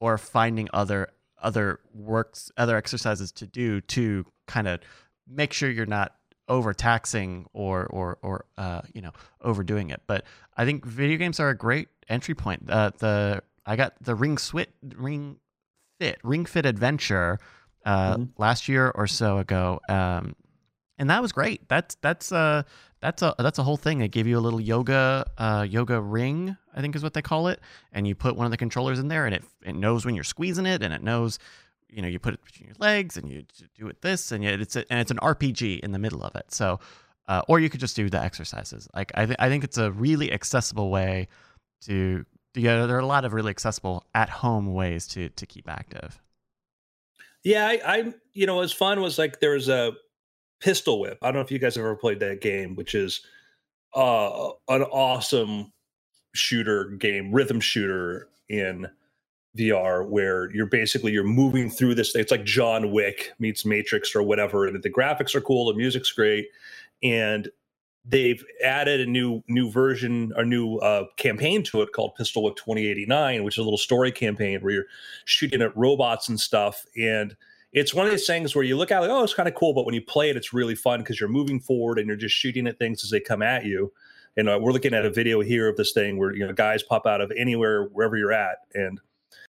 or 0.01 0.19
finding 0.19 0.69
other 0.73 1.09
other 1.43 1.81
works 1.95 2.51
other 2.57 2.77
exercises 2.77 3.33
to 3.33 3.47
do 3.47 3.81
to 3.81 4.27
kind 4.47 4.69
of 4.69 4.81
make 5.27 5.53
sure 5.53 5.71
you're 5.71 5.87
not 5.87 6.15
overtaxing 6.48 7.46
or 7.52 7.87
or 7.87 8.19
or 8.22 8.44
uh, 8.58 8.82
you 8.94 9.00
know 9.02 9.12
overdoing 9.43 9.90
it. 9.90 10.02
But 10.06 10.25
I 10.56 10.64
think 10.64 10.84
video 10.84 11.16
games 11.19 11.40
are 11.40 11.48
a 11.50 11.56
great 11.56 11.88
entry 12.08 12.34
point. 12.34 12.70
Uh, 12.70 12.90
the 12.98 13.43
I 13.64 13.76
got 13.76 13.94
the 14.00 14.14
Ring 14.14 14.37
Swit 14.37 14.69
Ring 14.96 15.38
Fit 16.00 16.19
Ring 16.22 16.44
Fit 16.46 16.66
Adventure 16.66 17.38
uh, 17.84 18.16
Mhm. 18.16 18.28
last 18.38 18.69
year 18.69 18.90
or 18.94 19.06
so 19.06 19.38
ago, 19.38 19.81
um, 19.88 20.34
and 20.98 21.08
that 21.10 21.22
was 21.22 21.32
great. 21.32 21.69
That's 21.69 21.94
that's 21.96 22.32
uh 22.32 22.62
that's 23.00 23.22
a 23.22 23.34
that's 23.38 23.58
a 23.58 23.62
whole 23.62 23.76
thing. 23.76 23.98
They 23.98 24.08
give 24.08 24.26
you 24.26 24.38
a 24.38 24.40
little 24.40 24.60
yoga 24.60 25.25
uh, 25.38 25.66
yoga 25.69 26.00
ring, 26.00 26.56
I 26.75 26.81
think 26.81 26.96
is 26.96 27.02
what 27.02 27.14
they 27.14 27.22
call 27.22 27.48
it, 27.48 27.60
and 27.93 28.06
you 28.06 28.14
put 28.14 28.37
one 28.37 28.46
of 28.46 28.50
the 28.50 28.56
controllers 28.56 28.98
in 28.98 29.08
there, 29.08 29.26
and 29.26 29.34
it 29.34 29.44
it 29.64 29.75
knows 29.75 30.04
when 30.04 30.14
you're 30.14 30.25
squeezing 30.25 30.66
it, 30.66 30.82
and 30.82 30.93
it 30.94 31.02
knows 31.02 31.38
you 31.91 32.03
know 32.03 32.09
you 32.09 32.19
put 32.19 32.35
it 32.35 32.44
between 32.44 32.69
your 32.69 32.77
legs, 32.79 33.17
and 33.17 33.31
you 33.31 33.44
do 33.79 33.88
it 33.88 34.03
this, 34.03 34.33
and 34.33 34.43
yet 34.43 34.61
it's 34.61 34.77
a, 34.77 34.91
and 34.91 35.00
it's 35.00 35.11
an 35.11 35.19
RPG 35.19 35.81
in 35.81 35.93
the 35.93 35.99
middle 35.99 36.23
of 36.23 36.35
it. 36.35 36.53
So, 36.53 36.81
uh, 37.29 37.43
or 37.49 37.61
you 37.61 37.69
could 37.69 37.81
just 37.81 37.97
do 37.97 38.09
the 38.09 38.21
exercises. 38.21 38.88
Like 38.94 39.12
I 39.15 39.27
th- 39.27 39.37
I 39.38 39.49
think 39.49 39.65
it's 39.65 39.79
a 39.79 39.91
really 39.93 40.33
accessible 40.33 40.91
way 40.91 41.29
to 41.83 42.25
yeah. 42.55 42.87
There 42.87 42.97
are 42.97 43.00
a 43.00 43.06
lot 43.06 43.25
of 43.25 43.33
really 43.33 43.50
accessible 43.50 44.05
at 44.15 44.29
home 44.29 44.75
ways 44.75 45.06
to 45.09 45.29
to 45.31 45.47
keep 45.47 45.69
active. 45.69 46.21
Yeah, 47.44 47.67
I, 47.67 47.81
I 47.85 48.15
you 48.32 48.47
know, 48.47 48.56
was 48.56 48.73
fun 48.73 49.00
was 49.00 49.19
like 49.19 49.41
there 49.41 49.53
was 49.53 49.69
a 49.69 49.93
pistol 50.61 51.00
whip. 51.00 51.19
I 51.23 51.27
don't 51.27 51.37
know 51.37 51.41
if 51.41 51.50
you 51.50 51.59
guys 51.59 51.77
have 51.77 51.85
ever 51.85 51.97
played 51.97 52.21
that 52.21 52.41
game, 52.41 52.75
which 52.75 52.94
is 52.94 53.21
uh 53.94 54.50
an 54.69 54.82
awesome 54.82 55.73
shooter 56.35 56.87
game, 56.87 57.32
rhythm 57.32 57.61
shooter 57.61 58.29
in 58.49 58.87
VR 59.56 60.06
where 60.06 60.53
you're 60.55 60.67
basically 60.67 61.12
you're 61.12 61.25
moving 61.25 61.70
through 61.70 61.94
this 61.94 62.12
thing. 62.12 62.23
It's 62.23 62.31
like 62.31 62.44
John 62.44 62.93
Wick 62.93 63.32
meets 63.38 63.64
Matrix 63.64 64.14
or 64.14 64.23
whatever. 64.23 64.67
And 64.67 64.82
the 64.82 64.91
graphics 64.91 65.35
are 65.35 65.41
cool, 65.41 65.67
the 65.67 65.75
music's 65.75 66.12
great. 66.12 66.49
And 67.03 67.49
they've 68.08 68.44
added 68.62 69.00
a 69.00 69.06
new 69.06 69.43
new 69.49 69.70
version, 69.70 70.32
a 70.37 70.44
new 70.44 70.76
uh, 70.76 71.05
campaign 71.17 71.62
to 71.64 71.82
it 71.82 71.93
called 71.93 72.14
Pistol 72.14 72.43
Whip 72.43 72.56
2089, 72.56 73.44
which 73.44 73.55
is 73.55 73.58
a 73.58 73.64
little 73.64 73.79
story 73.79 74.12
campaign 74.12 74.61
where 74.61 74.73
you're 74.73 74.87
shooting 75.25 75.62
at 75.62 75.76
robots 75.76 76.29
and 76.29 76.38
stuff. 76.38 76.85
And 76.97 77.37
it's 77.73 77.93
one 77.93 78.06
of 78.06 78.12
these 78.12 78.26
things 78.26 78.55
where 78.55 78.64
you 78.64 78.76
look 78.76 78.91
at 78.91 78.99
it, 78.99 79.00
like, 79.03 79.11
oh, 79.11 79.25
it's 79.25 79.35
kind 79.35 79.49
of 79.49 79.55
cool, 79.55 79.75
but 79.75 79.85
when 79.85 79.94
you 79.94 80.00
play 80.00 80.31
it, 80.31 80.37
it's 80.37 80.53
really 80.53 80.75
fun 80.75 81.00
because 81.00 81.20
you're 81.20 81.29
moving 81.29 81.61
forward 81.61 81.99
and 81.99 82.06
you're 82.06 82.17
just 82.17 82.34
shooting 82.34 82.67
at 82.67 82.79
things 82.79 83.05
as 83.05 83.10
they 83.10 83.20
come 83.20 83.43
at 83.43 83.65
you. 83.65 83.93
And 84.36 84.48
uh, 84.48 84.58
we're 84.60 84.72
looking 84.72 84.94
at 84.94 85.05
a 85.05 85.10
video 85.10 85.41
here 85.41 85.69
of 85.69 85.77
this 85.77 85.93
thing 85.93 86.19
where 86.19 86.34
you 86.34 86.46
know 86.46 86.53
guys 86.53 86.82
pop 86.82 87.06
out 87.06 87.20
of 87.20 87.32
anywhere 87.36 87.84
wherever 87.84 88.17
you're 88.17 88.32
at, 88.32 88.58
and 88.75 89.01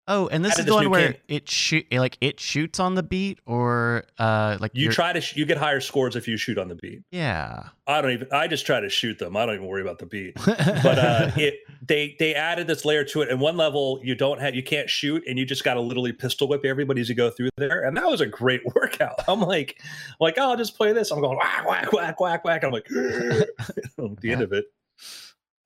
Oh, 0.10 0.28
and 0.30 0.44
this 0.46 0.58
is 0.58 0.66
the 0.66 0.74
one 0.74 0.90
where 0.90 1.16
it 1.28 1.50
shoot 1.50 1.86
like 1.92 2.18
it 2.22 2.40
shoots 2.40 2.80
on 2.80 2.96
the 2.96 3.04
beat, 3.04 3.40
or 3.46 4.06
uh, 4.18 4.58
like 4.62 4.72
you 4.74 4.84
you're- 4.84 4.94
try 4.96 5.12
to 5.12 5.20
sh- 5.20 5.36
you 5.36 5.46
get 5.46 5.58
higher 5.58 5.82
scores 5.82 6.16
if 6.16 6.28
you 6.30 6.38
shoot 6.38 6.58
on 6.58 6.70
the 6.70 6.76
beat. 6.76 7.02
Yeah, 7.12 7.64
I 7.88 8.02
don't 8.02 8.12
even 8.12 8.28
I 8.32 8.48
just 8.48 8.66
try 8.66 8.80
to 8.80 8.88
shoot 8.90 9.20
them. 9.20 9.36
I 9.36 9.46
don't 9.46 9.56
even 9.56 9.68
worry 9.68 9.82
about 9.82 10.00
the 10.00 10.06
beat. 10.06 10.36
But 10.46 10.98
uh, 11.00 11.32
it 11.36 11.56
they 11.86 12.16
they 12.20 12.34
added 12.36 12.68
this 12.68 12.86
layer 12.86 13.04
to 13.04 13.22
it. 13.22 13.30
And 13.30 13.42
one 13.42 13.58
level 13.58 14.00
you 14.02 14.16
don't 14.16 14.40
have 14.40 14.56
you 14.56 14.64
can't 14.64 14.90
shoot, 14.90 15.24
and 15.28 15.38
you 15.38 15.46
just 15.46 15.64
got 15.66 15.74
to 15.74 15.82
literally 15.82 16.14
pistol 16.14 16.48
whip 16.48 16.64
everybody 16.64 17.02
as 17.02 17.10
you 17.10 17.16
go 17.16 17.30
through 17.30 17.50
there. 17.58 17.84
And 17.84 17.98
that 17.98 18.06
was 18.08 18.22
a 18.22 18.26
great 18.28 18.62
workout. 18.76 19.16
I'm 19.28 19.42
like 19.42 19.82
like 20.22 20.36
oh, 20.38 20.52
I'll 20.52 20.58
just 20.58 20.78
play 20.78 20.94
this. 20.94 21.12
I'm 21.12 21.20
going 21.20 21.38
whack 21.38 21.68
whack 21.68 21.92
whack 21.92 22.20
whack 22.22 22.44
whack. 22.46 22.64
I'm 22.64 22.72
like 22.72 22.86
at 22.92 24.22
the 24.22 24.32
end 24.32 24.42
of 24.42 24.54
it. 24.54 24.66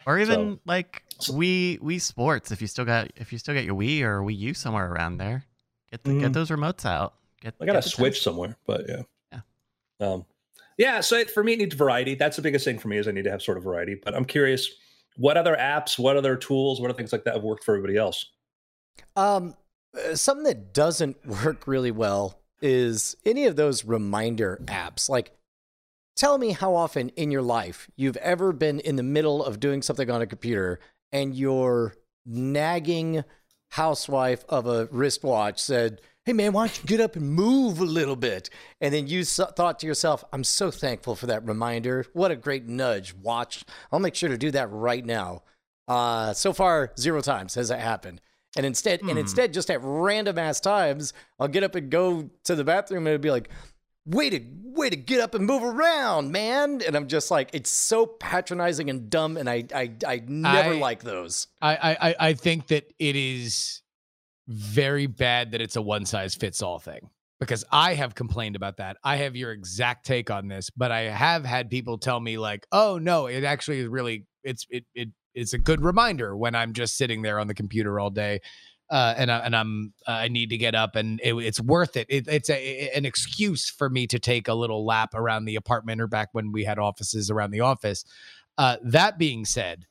or 0.08 0.18
even 0.18 0.34
So- 0.56 0.60
like 0.66 1.04
Wii 1.30 1.80
Wii 1.80 2.02
Sports. 2.02 2.52
If 2.52 2.62
you 2.62 2.68
still 2.68 2.86
got 2.86 3.12
if 3.16 3.32
you 3.32 3.38
still 3.40 3.54
got 3.56 3.64
your 3.64 3.76
Wii 3.76 4.02
or 4.02 4.22
Wii 4.22 4.38
U 4.38 4.54
somewhere 4.54 4.92
around 4.92 5.18
there, 5.18 5.46
get 5.92 6.04
the, 6.04 6.14
get 6.20 6.32
Mhm. 6.32 6.34
those 6.34 6.50
remotes 6.50 6.86
out. 6.86 7.14
Get 7.42 7.56
I 7.60 7.66
got 7.66 7.72
a 7.72 7.76
get 7.78 7.84
the 7.84 7.90
switch 7.90 8.16
touch- 8.16 8.24
somewhere, 8.24 8.58
but 8.66 8.86
yeah. 8.88 9.02
Yeah. 9.32 9.40
Um, 10.00 10.26
yeah. 10.78 11.00
So 11.02 11.18
it, 11.18 11.30
for 11.32 11.44
me, 11.44 11.54
it 11.54 11.58
needs 11.60 11.76
variety. 11.76 12.16
That's 12.16 12.36
the 12.36 12.42
biggest 12.42 12.66
thing 12.66 12.80
for 12.80 12.88
me 12.88 12.98
is 12.98 13.08
I 13.08 13.12
need 13.12 13.24
to 13.24 13.32
have 13.32 13.42
sort 13.42 13.58
of 13.58 13.64
variety. 13.64 13.96
But 13.96 14.16
I'm 14.16 14.26
curious, 14.26 14.70
what 15.18 15.38
other 15.38 15.56
apps, 15.56 15.98
what 16.00 16.18
other 16.18 16.36
tools, 16.36 16.80
what 16.80 16.90
other 16.90 16.98
things 16.98 17.12
like 17.12 17.24
that 17.26 17.34
have 17.36 17.44
worked 17.44 17.64
for 17.64 17.74
everybody 17.76 17.98
else? 17.98 18.26
Um, 19.16 19.56
uh, 19.96 20.16
something 20.16 20.44
that 20.46 20.74
doesn't 20.74 21.18
work 21.44 21.68
really 21.68 21.92
well 21.92 22.40
is 22.62 23.16
any 23.26 23.46
of 23.46 23.56
those 23.56 23.84
reminder 23.86 24.60
apps. 24.66 25.10
Like, 25.10 25.32
tell 26.16 26.38
me 26.38 26.52
how 26.52 26.76
often 26.76 27.10
in 27.10 27.32
your 27.32 27.42
life 27.42 27.90
you've 27.96 28.18
ever 28.18 28.54
been 28.54 28.80
in 28.80 28.96
the 28.98 29.04
middle 29.04 29.44
of 29.44 29.60
doing 29.60 29.82
something 29.82 30.10
on 30.12 30.22
a 30.22 30.28
computer 30.28 30.80
and 31.12 31.36
your 31.36 31.96
nagging 32.26 33.24
housewife 33.70 34.44
of 34.50 34.68
a 34.68 34.88
wristwatch 34.92 35.60
said, 35.60 36.02
Hey 36.26 36.34
man, 36.34 36.54
why 36.54 36.68
don't 36.68 36.78
you 36.78 36.86
get 36.86 37.02
up 37.02 37.16
and 37.16 37.34
move 37.34 37.80
a 37.80 37.84
little 37.86 38.16
bit? 38.16 38.50
And 38.80 38.94
then 38.94 39.08
you 39.08 39.24
so- 39.24 39.46
thought 39.48 39.80
to 39.80 39.88
yourself, 39.88 40.24
I'm 40.32 40.44
so 40.44 40.70
thankful 40.70 41.16
for 41.16 41.26
that 41.28 41.44
reminder. 41.48 42.06
What 42.14 42.30
a 42.30 42.36
great 42.36 42.68
nudge. 42.68 43.16
Watch. 43.16 43.64
I'll 43.92 44.00
make 44.00 44.14
sure 44.14 44.30
to 44.30 44.38
do 44.38 44.52
that 44.52 44.70
right 44.72 45.04
now. 45.04 45.42
Uh, 45.88 46.34
so 46.34 46.54
far, 46.54 46.92
zero 47.00 47.22
times 47.22 47.56
has 47.56 47.70
that 47.70 47.80
happened. 47.80 48.22
And 48.56 48.66
instead, 48.66 49.02
and 49.02 49.12
Hmm. 49.12 49.18
instead, 49.18 49.52
just 49.54 49.72
at 49.72 49.80
random 49.82 50.38
ass 50.38 50.60
times, 50.60 51.14
I'll 51.40 51.48
get 51.48 51.64
up 51.64 51.74
and 51.74 51.90
go 51.90 52.30
to 52.44 52.54
the 52.56 52.64
bathroom, 52.66 53.08
and 53.08 53.16
it'll 53.16 53.24
be 53.24 53.32
like, 53.32 53.50
"Way 54.06 54.30
to, 54.32 54.42
way 54.64 54.90
to 54.90 54.96
get 54.96 55.20
up 55.22 55.36
and 55.36 55.46
move 55.46 55.64
around, 55.64 56.32
man!" 56.32 56.82
And 56.86 56.96
I'm 56.96 57.08
just 57.08 57.30
like, 57.32 57.50
it's 57.54 57.70
so 57.70 58.06
patronizing 58.06 58.90
and 58.90 59.10
dumb, 59.10 59.38
and 59.38 59.50
I, 59.50 59.66
I, 59.74 59.92
I 60.08 60.22
never 60.28 60.74
I- 60.74 60.78
like 60.78 61.04
those. 61.04 61.48
I, 61.62 61.76
I 61.76 62.10
I- 62.10 62.16
I 62.30 62.34
think 62.34 62.68
that 62.68 62.86
it 63.00 63.16
is 63.16 63.82
very 64.48 65.06
bad 65.08 65.52
that 65.52 65.62
it's 65.62 65.76
a 65.76 65.82
one 65.82 66.06
size 66.06 66.36
fits 66.36 66.62
all 66.62 66.80
thing 66.80 67.10
because 67.40 67.64
I 67.72 67.94
have 67.94 68.16
complained 68.16 68.56
about 68.56 68.78
that. 68.78 68.98
I 69.04 69.18
have 69.18 69.36
your 69.36 69.52
exact 69.52 70.06
take 70.06 70.30
on 70.32 70.48
this, 70.48 70.70
but 70.72 70.92
I 70.92 71.02
have 71.02 71.46
had 71.46 71.70
people 71.70 71.98
tell 71.98 72.20
me 72.20 72.38
like, 72.38 72.66
"Oh 72.72 72.98
no, 72.98 73.28
it 73.28 73.44
actually 73.44 73.80
is 73.80 73.88
really 73.88 74.26
it's 74.44 74.66
it 74.70 74.86
it 74.96 75.10
it's 75.34 75.54
a 75.54 75.58
good 75.58 75.82
reminder 75.82 76.36
when 76.36 76.56
I'm 76.56 76.74
just 76.74 76.98
sitting 76.98 77.22
there 77.22 77.40
on 77.40 77.48
the 77.48 77.54
computer 77.54 78.00
all 78.00 78.10
day." 78.10 78.42
Uh, 78.92 79.16
and 79.18 79.32
I, 79.32 79.38
and 79.40 79.56
I'm 79.56 79.94
uh, 80.06 80.12
I 80.12 80.28
need 80.28 80.50
to 80.50 80.58
get 80.58 80.76
up 80.76 80.98
and 80.98 81.22
it, 81.24 81.34
it's 81.36 81.62
worth 81.62 81.96
it. 81.96 82.08
it. 82.10 82.28
It's 82.28 82.50
a 82.50 82.90
an 82.90 83.06
excuse 83.06 83.70
for 83.70 83.90
me 83.90 84.06
to 84.08 84.20
take 84.20 84.50
a 84.50 84.54
little 84.54 84.86
lap 84.86 85.14
around 85.14 85.46
the 85.46 85.56
apartment 85.56 86.02
or 86.02 86.08
back 86.08 86.30
when 86.34 86.52
we 86.52 86.66
had 86.66 86.78
offices 86.78 87.32
around 87.32 87.52
the 87.52 87.62
office. 87.62 88.04
Uh, 88.58 88.76
that 88.84 89.18
being 89.18 89.46
said, 89.46 89.86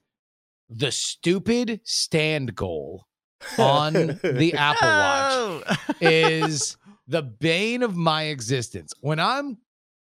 the 0.68 0.92
stupid 0.92 1.80
stand 1.82 2.54
goal 2.54 3.06
on 3.58 3.94
the 3.94 4.52
Apple 4.54 5.62
Watch 5.66 5.78
is 6.02 6.76
the 7.08 7.22
bane 7.22 7.82
of 7.82 7.96
my 7.96 8.24
existence. 8.24 8.92
When 9.00 9.18
I'm 9.18 9.56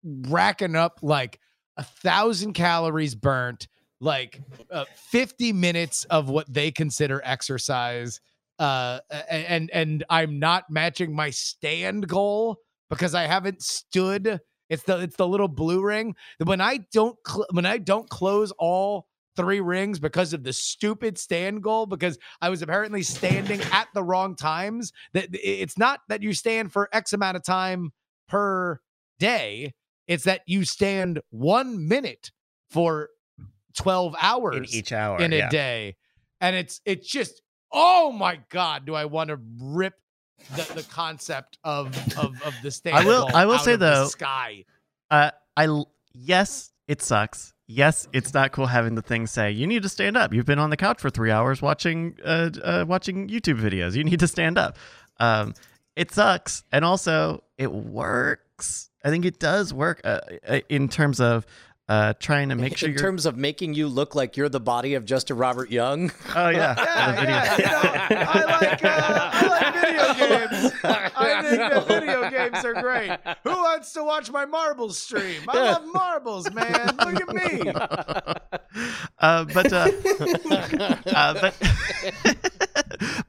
racking 0.03 0.75
up 0.75 1.01
like 1.03 1.39
a 1.77 1.85
thousand 1.85 2.55
calories 2.55 3.15
burnt, 3.15 3.69
like 4.01 4.41
uh, 4.71 4.87
50 5.11 5.53
minutes 5.53 6.05
of 6.05 6.31
what 6.31 6.53
they 6.53 6.71
consider 6.71 7.21
exercise, 7.25 8.21
uh, 8.61 9.01
and 9.29 9.71
and 9.73 10.05
I'm 10.09 10.39
not 10.39 10.71
matching 10.71 11.15
my 11.15 11.31
stand 11.31 12.07
goal 12.07 12.61
because 12.89 13.15
I 13.15 13.23
haven't 13.23 13.63
stood. 13.63 14.41
It's 14.69 14.85
the 14.85 15.01
it's 15.01 15.17
the 15.17 15.27
little 15.27 15.49
blue 15.49 15.83
ring. 15.83 16.15
When 16.45 16.61
I 16.61 16.81
don't 16.93 17.17
cl- 17.27 17.47
when 17.51 17.67
I 17.67 17.79
don't 17.79 18.09
close 18.09 18.53
all 18.59 19.09
three 19.37 19.61
rings 19.61 19.99
because 19.99 20.33
of 20.35 20.45
the 20.45 20.53
stupid 20.53 21.17
stand 21.17 21.63
goal 21.63 21.87
because 21.87 22.19
I 22.43 22.51
was 22.51 22.63
apparently 22.63 23.03
standing 23.03 23.61
at 23.73 23.89
the 23.95 24.03
wrong 24.03 24.37
times. 24.37 24.93
That 25.15 25.29
it's 25.33 25.79
not 25.79 26.01
that 26.09 26.23
you 26.23 26.35
stand 26.35 26.73
for 26.73 26.89
X 26.93 27.13
amount 27.13 27.37
of 27.37 27.43
time 27.43 27.93
per 28.29 28.81
day. 29.19 29.75
It's 30.07 30.25
that 30.25 30.43
you 30.47 30.65
stand 30.65 31.21
one 31.31 31.89
minute 31.89 32.31
for 32.71 33.09
12 33.77 34.15
hours 34.21 34.57
in 34.57 34.79
each 34.79 34.93
hour 34.93 35.19
in 35.19 35.33
a 35.33 35.37
yeah. 35.37 35.49
day. 35.49 35.97
And 36.41 36.57
it's 36.57 36.81
it's 36.85 37.09
just, 37.09 37.43
oh 37.73 38.13
my 38.13 38.41
God, 38.49 38.87
do 38.87 38.95
I 38.95 39.05
want 39.05 39.29
to 39.29 39.39
rip 39.61 39.95
the, 40.57 40.75
the 40.75 40.83
concept 40.85 41.59
of 41.65 41.89
of 42.19 42.43
of 42.43 42.55
the 42.63 42.71
stand 42.71 43.07
will- 43.07 43.29
I 43.35 43.47
will 43.47 43.59
say, 43.59 43.77
though, 43.77 44.07
sky. 44.07 44.65
Uh, 45.11 45.31
I 45.57 45.85
yes, 46.13 46.73
it 46.89 47.03
sucks. 47.03 47.55
Yes, 47.67 48.09
it's 48.13 48.35
not 48.35 48.51
cool 48.51 48.67
having 48.67 48.97
the 48.97 49.03
thing 49.03 49.29
say 49.29 49.53
you 49.53 49.67
need 49.67 49.85
to 49.85 49.89
stand 49.89 50.17
up. 50.17 50.35
You've 50.35 50.47
been 50.47 50.59
on 50.59 50.71
the 50.71 50.77
couch 50.77 51.01
for 51.01 51.09
three 51.09 51.31
hours 51.31 51.63
watching 51.63 52.17
uh, 52.25 52.51
uh 52.63 52.85
watching 52.87 53.29
YouTube 53.29 53.61
videos. 53.61 53.95
You 53.95 54.05
need 54.05 54.21
to 54.21 54.29
stand 54.29 54.59
up. 54.59 54.77
Um, 55.19 55.55
it 55.95 56.13
sucks, 56.13 56.65
and 56.73 56.85
also 56.85 57.45
it 57.59 57.73
works. 57.73 58.91
I 59.05 59.11
think 59.11 59.25
it 59.25 59.39
does 59.39 59.73
work 59.73 60.01
uh, 60.05 60.21
uh, 60.47 60.61
in 60.69 60.89
terms 60.89 61.21
of 61.21 61.47
uh 61.91 62.15
trying 62.21 62.49
to 62.51 62.55
make 62.55 62.77
sure 62.77 62.89
in 62.89 62.95
you're. 62.95 63.03
terms 63.03 63.27
of 63.27 63.37
making 63.37 63.75
you 63.75 63.89
look 63.89 64.15
like 64.15 64.37
you're 64.37 64.49
the 64.49 64.61
body 64.61 64.95
of 64.95 65.05
Justin 65.05 65.37
Robert 65.37 65.71
Young. 65.71 66.13
oh 66.37 66.49
yeah, 66.49 66.75
Yeah, 66.79 67.23
yeah, 67.25 67.57
you 67.59 67.65
know, 68.17 68.23
I 68.23 68.45
like 68.45 68.85
uh, 68.85 69.31
I 69.33 69.47
like 69.49 69.75
video 69.75 70.15
games. 70.29 70.73
I 70.85 71.43
think 71.43 71.59
that 71.59 71.87
video 71.89 72.31
games 72.31 72.65
are 72.65 72.75
great. 72.81 73.11
Who 73.43 73.51
wants 73.51 73.93
to 73.95 74.05
watch 74.05 74.31
my 74.31 74.45
marbles 74.47 74.99
stream? 74.99 75.43
I 75.49 75.57
love 75.59 75.85
marbles, 75.93 76.53
man. 76.53 76.97
Look 76.97 77.21
at 77.21 77.35
me. 77.35 77.71
uh, 79.19 79.45
but 79.47 79.73
uh, 79.73 79.91
uh, 81.07 81.35
but 81.41 81.55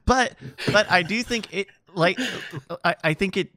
but 0.04 0.36
but 0.72 0.90
I 0.90 1.02
do 1.02 1.22
think 1.22 1.52
it 1.52 1.66
like 1.94 2.18
I, 2.84 2.94
I 3.02 3.14
think 3.14 3.36
it 3.36 3.50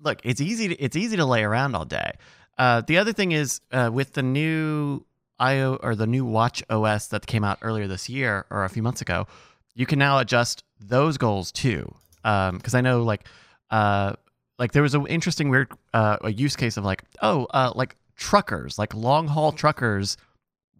look 0.00 0.20
it's 0.24 0.40
easy 0.40 0.68
to, 0.68 0.76
it's 0.80 0.96
easy 0.96 1.16
to 1.16 1.24
lay 1.24 1.42
around 1.42 1.74
all 1.74 1.84
day. 1.84 2.12
Uh, 2.58 2.82
the 2.82 2.98
other 2.98 3.12
thing 3.12 3.32
is 3.32 3.60
uh, 3.72 3.90
with 3.92 4.12
the 4.12 4.22
new 4.22 5.04
IO 5.38 5.76
or 5.76 5.94
the 5.94 6.06
new 6.06 6.24
Watch 6.24 6.62
OS 6.70 7.08
that 7.08 7.26
came 7.26 7.44
out 7.44 7.58
earlier 7.62 7.88
this 7.88 8.08
year 8.08 8.46
or 8.50 8.64
a 8.64 8.68
few 8.68 8.82
months 8.82 9.00
ago, 9.00 9.26
you 9.74 9.86
can 9.86 9.98
now 9.98 10.18
adjust 10.18 10.64
those 10.80 11.18
goals 11.18 11.50
too. 11.50 11.92
Because 12.22 12.74
I 12.74 12.80
know 12.80 13.02
like 13.02 13.26
uh, 13.70 14.14
like 14.58 14.72
there 14.72 14.82
was 14.82 14.94
an 14.94 15.06
interesting 15.06 15.48
weird 15.48 15.72
uh, 15.92 16.18
a 16.20 16.32
use 16.32 16.54
case 16.54 16.76
of 16.76 16.84
like 16.84 17.02
oh 17.20 17.46
uh, 17.50 17.72
like 17.74 17.96
truckers 18.14 18.78
like 18.78 18.94
long 18.94 19.26
haul 19.26 19.50
truckers 19.50 20.16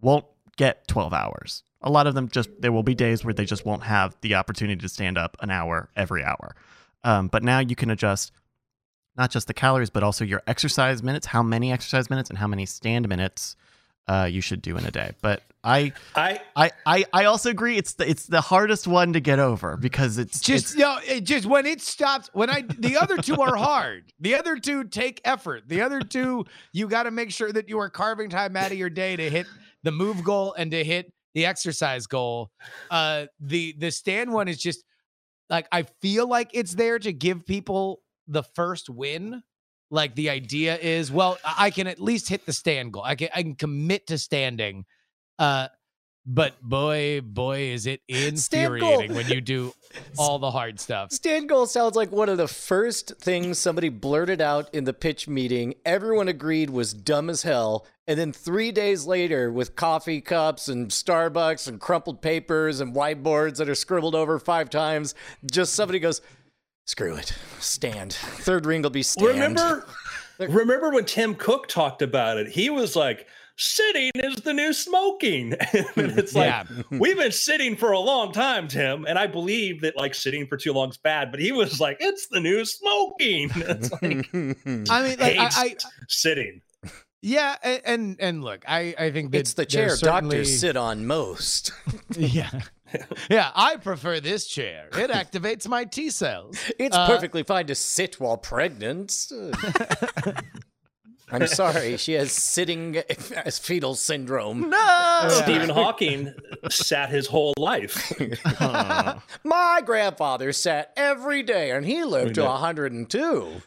won't 0.01 0.25
get 0.57 0.87
12 0.87 1.13
hours. 1.13 1.63
A 1.81 1.89
lot 1.89 2.07
of 2.07 2.13
them 2.13 2.29
just, 2.29 2.49
there 2.61 2.71
will 2.71 2.83
be 2.83 2.95
days 2.95 3.25
where 3.25 3.33
they 3.33 3.45
just 3.45 3.65
won't 3.65 3.83
have 3.83 4.15
the 4.21 4.35
opportunity 4.35 4.79
to 4.81 4.89
stand 4.89 5.17
up 5.17 5.35
an 5.41 5.49
hour 5.49 5.89
every 5.95 6.23
hour. 6.23 6.55
Um, 7.03 7.27
but 7.27 7.43
now 7.43 7.59
you 7.59 7.75
can 7.75 7.89
adjust 7.89 8.31
not 9.17 9.31
just 9.31 9.47
the 9.47 9.53
calories, 9.53 9.89
but 9.89 10.03
also 10.03 10.25
your 10.25 10.41
exercise 10.47 11.03
minutes, 11.03 11.27
how 11.27 11.43
many 11.43 11.71
exercise 11.71 12.09
minutes 12.09 12.29
and 12.29 12.39
how 12.39 12.47
many 12.47 12.65
stand 12.65 13.07
minutes 13.07 13.55
uh, 14.07 14.27
you 14.29 14.41
should 14.41 14.61
do 14.61 14.75
in 14.77 14.85
a 14.85 14.91
day. 14.91 15.11
But 15.21 15.43
I, 15.63 15.93
I 16.15 16.41
I, 16.55 16.71
I, 16.85 17.05
I 17.13 17.25
also 17.25 17.49
agree 17.49 17.77
it's 17.77 17.93
the, 17.93 18.09
it's 18.09 18.25
the 18.25 18.41
hardest 18.41 18.85
one 18.85 19.13
to 19.13 19.21
get 19.21 19.39
over 19.39 19.77
because 19.77 20.17
it's 20.17 20.41
Just 20.41 20.71
it's, 20.71 20.75
no, 20.75 20.99
it 21.07 21.21
just 21.21 21.45
when 21.45 21.65
it 21.65 21.81
stops. 21.81 22.29
When 22.33 22.49
I 22.49 22.63
the 22.79 22.97
other 22.97 23.17
two 23.17 23.39
are 23.41 23.55
hard. 23.55 24.11
The 24.19 24.35
other 24.35 24.57
two 24.57 24.83
take 24.83 25.21
effort. 25.23 25.63
The 25.67 25.81
other 25.81 26.01
two 26.01 26.45
you 26.73 26.87
got 26.87 27.03
to 27.03 27.11
make 27.11 27.31
sure 27.31 27.51
that 27.51 27.69
you 27.69 27.79
are 27.79 27.89
carving 27.89 28.29
time 28.29 28.57
out 28.57 28.71
of 28.71 28.77
your 28.77 28.89
day 28.89 29.15
to 29.15 29.29
hit 29.29 29.47
the 29.83 29.91
move 29.91 30.23
goal 30.23 30.53
and 30.57 30.71
to 30.71 30.83
hit 30.83 31.13
the 31.33 31.45
exercise 31.45 32.05
goal. 32.07 32.51
Uh, 32.91 33.27
the 33.39 33.73
the 33.77 33.91
stand 33.91 34.33
one 34.33 34.49
is 34.49 34.61
just 34.61 34.83
like 35.49 35.67
I 35.71 35.83
feel 36.01 36.27
like 36.27 36.49
it's 36.53 36.75
there 36.75 36.99
to 36.99 37.13
give 37.13 37.45
people 37.45 38.01
the 38.27 38.43
first 38.43 38.89
win. 38.89 39.43
Like 39.91 40.15
the 40.15 40.29
idea 40.29 40.77
is, 40.77 41.11
well, 41.11 41.37
I 41.45 41.69
can 41.69 41.87
at 41.87 41.99
least 41.99 42.29
hit 42.29 42.45
the 42.45 42.53
stand 42.53 42.93
goal. 42.93 43.03
I 43.03 43.15
can 43.15 43.29
I 43.35 43.43
can 43.43 43.55
commit 43.55 44.07
to 44.07 44.17
standing. 44.17 44.85
Uh, 45.37 45.67
but 46.25 46.61
boy, 46.61 47.21
boy, 47.21 47.59
is 47.73 47.85
it 47.85 48.01
infuriating 48.07 49.13
when 49.13 49.27
you 49.27 49.41
do 49.41 49.73
all 50.17 50.39
the 50.39 50.51
hard 50.51 50.79
stuff. 50.79 51.11
Stand 51.11 51.49
goal 51.49 51.65
sounds 51.65 51.95
like 51.95 52.11
one 52.11 52.29
of 52.29 52.37
the 52.37 52.47
first 52.47 53.13
things 53.19 53.59
somebody 53.59 53.89
blurted 53.89 54.41
out 54.41 54.73
in 54.73 54.83
the 54.85 54.93
pitch 54.93 55.27
meeting. 55.27 55.75
Everyone 55.85 56.27
agreed 56.27 56.69
was 56.69 56.93
dumb 56.93 57.29
as 57.29 57.43
hell. 57.43 57.85
And 58.07 58.19
then 58.19 58.33
three 58.33 58.71
days 58.71 59.05
later, 59.05 59.51
with 59.51 59.75
coffee 59.75 60.21
cups 60.21 60.67
and 60.67 60.89
Starbucks 60.89 61.67
and 61.67 61.79
crumpled 61.79 62.21
papers 62.21 62.81
and 62.81 62.93
whiteboards 62.93 63.57
that 63.57 63.69
are 63.69 63.75
scribbled 63.75 64.15
over 64.15 64.39
five 64.39 64.69
times, 64.69 65.15
just 65.49 65.73
somebody 65.73 65.99
goes, 65.99 66.21
screw 66.85 67.15
it, 67.15 67.33
stand. 67.59 68.13
Third 68.13 68.65
ring 68.65 68.81
will 68.81 68.89
be 68.89 69.03
stand. 69.03 69.27
remember 69.27 69.85
remember 70.39 70.91
when 70.91 71.05
Tim 71.05 71.35
Cook 71.35 71.67
talked 71.67 72.01
about 72.01 72.37
it. 72.37 72.47
He 72.47 72.69
was 72.69 72.95
like, 72.95 73.27
"Sitting 73.57 74.11
is 74.15 74.35
the 74.37 74.53
new 74.53 74.73
smoking." 74.73 75.53
and 75.73 76.17
it's 76.17 76.35
like 76.35 76.47
Yeah. 76.47 76.63
we've 76.91 77.17
been 77.17 77.31
sitting 77.31 77.75
for 77.75 77.91
a 77.91 77.99
long 77.99 78.31
time, 78.31 78.67
Tim, 78.67 79.05
and 79.05 79.17
I 79.17 79.27
believe 79.27 79.81
that 79.81 79.95
like 79.95 80.13
sitting 80.15 80.47
for 80.47 80.57
too 80.57 80.73
long 80.73 80.89
is 80.89 80.97
bad. 80.97 81.31
But 81.31 81.39
he 81.39 81.51
was 81.51 81.79
like, 81.79 81.97
"It's 81.99 82.27
the 82.27 82.39
new 82.39 82.65
smoking." 82.65 83.49
it's 83.55 83.91
like 83.91 84.27
I 84.89 85.03
mean, 85.03 85.19
like, 85.19 85.37
I, 85.37 85.47
hates 85.49 85.85
I 85.85 85.89
sitting. 86.09 86.61
yeah, 87.21 87.55
and 87.85 88.17
and 88.19 88.43
look, 88.43 88.65
I 88.67 88.93
I 88.97 89.11
think 89.11 89.31
that 89.31 89.37
it's 89.39 89.53
the 89.53 89.65
chair 89.65 89.95
certainly- 89.95 90.37
doctors 90.37 90.59
sit 90.59 90.75
on 90.75 91.05
most. 91.05 91.71
Yeah, 92.17 92.49
yeah, 93.29 93.51
I 93.55 93.77
prefer 93.77 94.19
this 94.19 94.45
chair. 94.47 94.87
It 94.93 95.11
activates 95.11 95.67
my 95.67 95.85
T 95.85 96.09
cells. 96.09 96.57
It's 96.79 96.95
Uh, 96.95 97.07
perfectly 97.07 97.43
fine 97.43 97.67
to 97.67 97.75
sit 97.75 98.19
while 98.19 98.37
pregnant. 98.37 99.27
I'm 101.31 101.47
sorry, 101.47 101.97
she 101.97 102.13
has 102.13 102.31
sitting 102.31 102.97
as 103.45 103.57
fetal 103.57 103.95
syndrome. 103.95 104.69
no. 104.69 105.27
Stephen 105.29 105.69
Hawking 105.69 106.33
sat 106.69 107.09
his 107.09 107.25
whole 107.25 107.53
life. 107.57 108.13
My 109.43 109.81
grandfather 109.83 110.51
sat 110.53 110.93
every 110.95 111.41
day 111.41 111.71
and 111.71 111.85
he 111.85 112.03
lived 112.03 112.35
to 112.35 112.41
day. 112.41 112.47
102. 112.47 113.61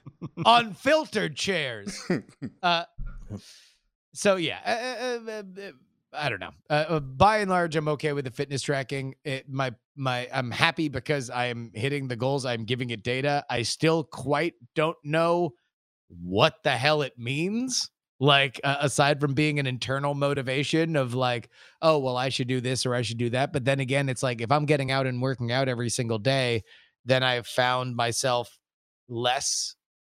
unfiltered 0.45 1.35
chairs. 1.35 2.01
Uh, 2.63 2.85
so 4.15 4.37
yeah, 4.37 4.59
uh, 4.65 5.31
uh, 5.31 5.31
uh, 5.31 5.43
uh, 5.69 5.71
I 6.17 6.29
don't 6.29 6.41
know. 6.41 6.51
Uh, 6.71 6.85
uh, 6.89 7.01
by 7.01 7.39
and 7.39 7.51
large, 7.51 7.77
I'm 7.77 7.89
okay 7.89 8.13
with 8.13 8.25
the 8.25 8.31
fitness 8.31 8.63
tracking. 8.63 9.15
It, 9.25 9.49
my 9.49 9.73
my, 9.97 10.29
I'm 10.33 10.51
happy 10.51 10.89
because 10.89 11.31
I 11.31 11.47
am 11.47 11.71
hitting 11.75 12.09
the 12.09 12.17
goals. 12.17 12.45
I'm 12.45 12.65
giving 12.65 12.91
it 12.91 13.03
data. 13.03 13.45
I 13.51 13.63
still 13.63 14.05
quite 14.05 14.55
don't 14.75 14.97
know 15.05 15.53
what 16.09 16.55
the 16.65 16.73
hell 16.73 17.03
it 17.03 17.15
means. 17.19 17.91
like 18.19 18.61
uh, 18.65 18.77
aside 18.81 19.21
from 19.21 19.35
being 19.35 19.59
an 19.59 19.67
internal 19.67 20.15
motivation 20.15 20.97
of 20.97 21.15
like 21.15 21.51
oh 21.83 21.99
well 21.99 22.17
i 22.17 22.29
should 22.31 22.49
do 22.49 22.61
this 22.61 22.87
or 22.87 22.95
i 22.95 23.03
should 23.03 23.19
do 23.19 23.29
that 23.31 23.53
but 23.53 23.65
then 23.65 23.81
again 23.81 24.09
it's 24.09 24.23
like 24.23 24.41
if 24.41 24.51
i'm 24.51 24.65
getting 24.65 24.91
out 24.91 25.07
and 25.07 25.21
working 25.21 25.53
out 25.53 25.69
every 25.69 25.91
single 25.91 26.19
day 26.19 26.63
then 27.05 27.23
i've 27.23 27.47
found 27.47 27.95
myself 27.95 28.59
less 29.09 29.75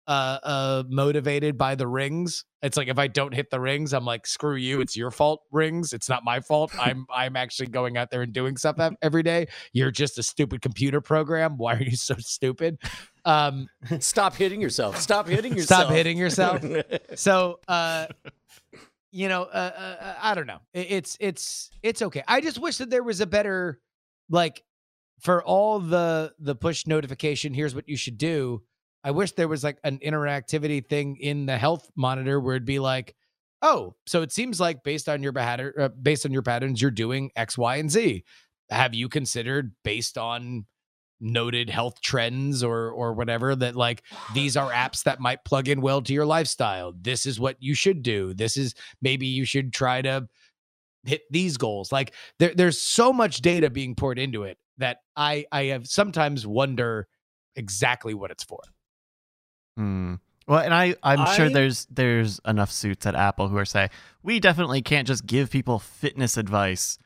uh, 0.08 0.40
uh 0.44 0.84
motivated 0.90 1.58
by 1.58 1.76
the 1.76 1.88
rings. 1.88 2.46
It's 2.62 2.78
like 2.78 2.88
if 2.88 2.98
i 2.98 3.08
don't 3.08 3.34
hit 3.34 3.52
the 3.52 3.60
rings 3.60 3.94
i'm 3.94 4.06
like 4.06 4.26
screw 4.26 4.56
you 4.56 4.82
it's 4.82 4.96
your 4.96 5.12
fault 5.12 5.42
rings. 5.52 5.94
It's 5.94 6.10
not 6.10 6.24
my 6.24 6.40
fault. 6.40 6.72
I'm 6.80 7.06
i'm 7.10 7.36
actually 7.36 7.68
going 7.68 7.98
out 7.98 8.10
there 8.10 8.22
and 8.22 8.34
doing 8.34 8.58
stuff 8.58 8.78
every 9.02 9.24
day. 9.24 9.48
You're 9.74 9.92
just 9.92 10.18
a 10.18 10.24
stupid 10.24 10.62
computer 10.62 11.02
program. 11.02 11.58
Why 11.58 11.76
are 11.76 11.84
you 11.84 11.96
so 11.96 12.16
stupid? 12.18 12.78
Um 13.26 13.68
Stop 14.00 14.36
hitting 14.36 14.62
yourself. 14.62 15.00
Stop 15.00 15.28
hitting 15.28 15.54
yourself. 15.58 15.82
Stop 15.82 15.94
hitting 15.94 16.18
yourself. 16.18 16.64
so 17.16 17.60
uh 17.68 18.08
you 19.12 19.30
know 19.30 19.44
uh, 19.44 19.72
uh 20.00 20.16
i 20.22 20.36
don't 20.36 20.48
know. 20.48 20.60
It's 20.74 21.18
it's 21.20 21.70
it's 21.84 22.02
okay. 22.02 22.24
I 22.28 22.42
just 22.42 22.60
wish 22.60 22.78
that 22.78 22.90
there 22.90 23.04
was 23.04 23.22
a 23.22 23.28
better 23.28 23.80
like 24.30 24.64
for 25.20 25.44
all 25.44 25.80
the 25.80 26.34
the 26.40 26.56
push 26.56 26.86
notification 26.86 27.54
here's 27.54 27.74
what 27.74 27.88
you 27.90 27.98
should 27.98 28.18
do 28.18 28.62
i 29.04 29.12
wish 29.12 29.32
there 29.34 29.48
was 29.48 29.64
like 29.64 29.78
an 29.84 30.00
interactivity 30.00 30.86
thing 30.88 31.16
in 31.18 31.46
the 31.46 31.58
health 31.58 31.90
monitor 31.96 32.40
where 32.40 32.56
it'd 32.56 32.66
be 32.66 32.80
like 32.80 33.16
oh 33.62 33.96
so 34.06 34.22
it 34.22 34.32
seems 34.32 34.60
like 34.60 34.84
based 34.84 35.10
on 35.10 35.24
your 35.24 35.34
pattern 35.34 35.74
uh, 35.80 35.90
based 35.90 36.26
on 36.26 36.32
your 36.32 36.42
patterns 36.42 36.82
you're 36.82 36.92
doing 36.92 37.32
x 37.36 37.58
y 37.58 37.78
and 37.78 37.92
z. 37.92 38.24
Have 38.70 38.94
you 38.94 39.08
considered 39.08 39.74
based 39.84 40.18
on 40.18 40.66
noted 41.20 41.70
health 41.70 42.00
trends 42.02 42.64
or 42.64 42.92
or 42.92 43.14
whatever 43.14 43.56
that 43.56 43.76
like 43.76 44.04
these 44.34 44.56
are 44.56 44.70
apps 44.72 45.04
that 45.04 45.20
might 45.20 45.44
plug 45.46 45.68
in 45.68 45.82
well 45.82 46.02
to 46.02 46.14
your 46.14 46.26
lifestyle? 46.26 46.94
This 47.00 47.26
is 47.26 47.40
what 47.40 47.56
you 47.60 47.74
should 47.74 48.04
do. 48.04 48.34
This 48.34 48.58
is 48.58 48.74
maybe 49.02 49.26
you 49.26 49.46
should 49.46 49.74
try 49.74 50.02
to 50.02 50.28
hit 51.06 51.22
these 51.32 51.58
goals. 51.58 51.92
Like 51.92 52.14
there, 52.40 52.54
there's 52.54 52.80
so 52.80 53.14
much 53.14 53.42
data 53.42 53.70
being 53.70 53.96
poured 53.96 54.20
into 54.20 54.44
it 54.44 54.58
that 54.78 54.98
i 55.16 55.46
i 55.52 55.64
have 55.66 55.88
sometimes 55.88 56.46
wonder 56.46 57.08
exactly 57.56 58.14
what 58.14 58.32
it's 58.32 58.44
for 58.44 58.60
Hmm. 59.78 60.16
Well, 60.48 60.60
and 60.60 60.74
I, 60.74 60.96
I'm 61.04 61.36
sure 61.36 61.50
there's 61.50 61.86
there's 61.90 62.40
enough 62.46 62.72
suits 62.72 63.06
at 63.06 63.16
Apple 63.16 63.50
who 63.50 63.58
are 63.58 63.66
saying 63.66 63.90
we 64.24 64.40
definitely 64.40 64.82
can't 64.82 65.06
just 65.06 65.26
give 65.26 65.52
people 65.52 65.78
fitness 65.78 66.38
advice 66.38 66.98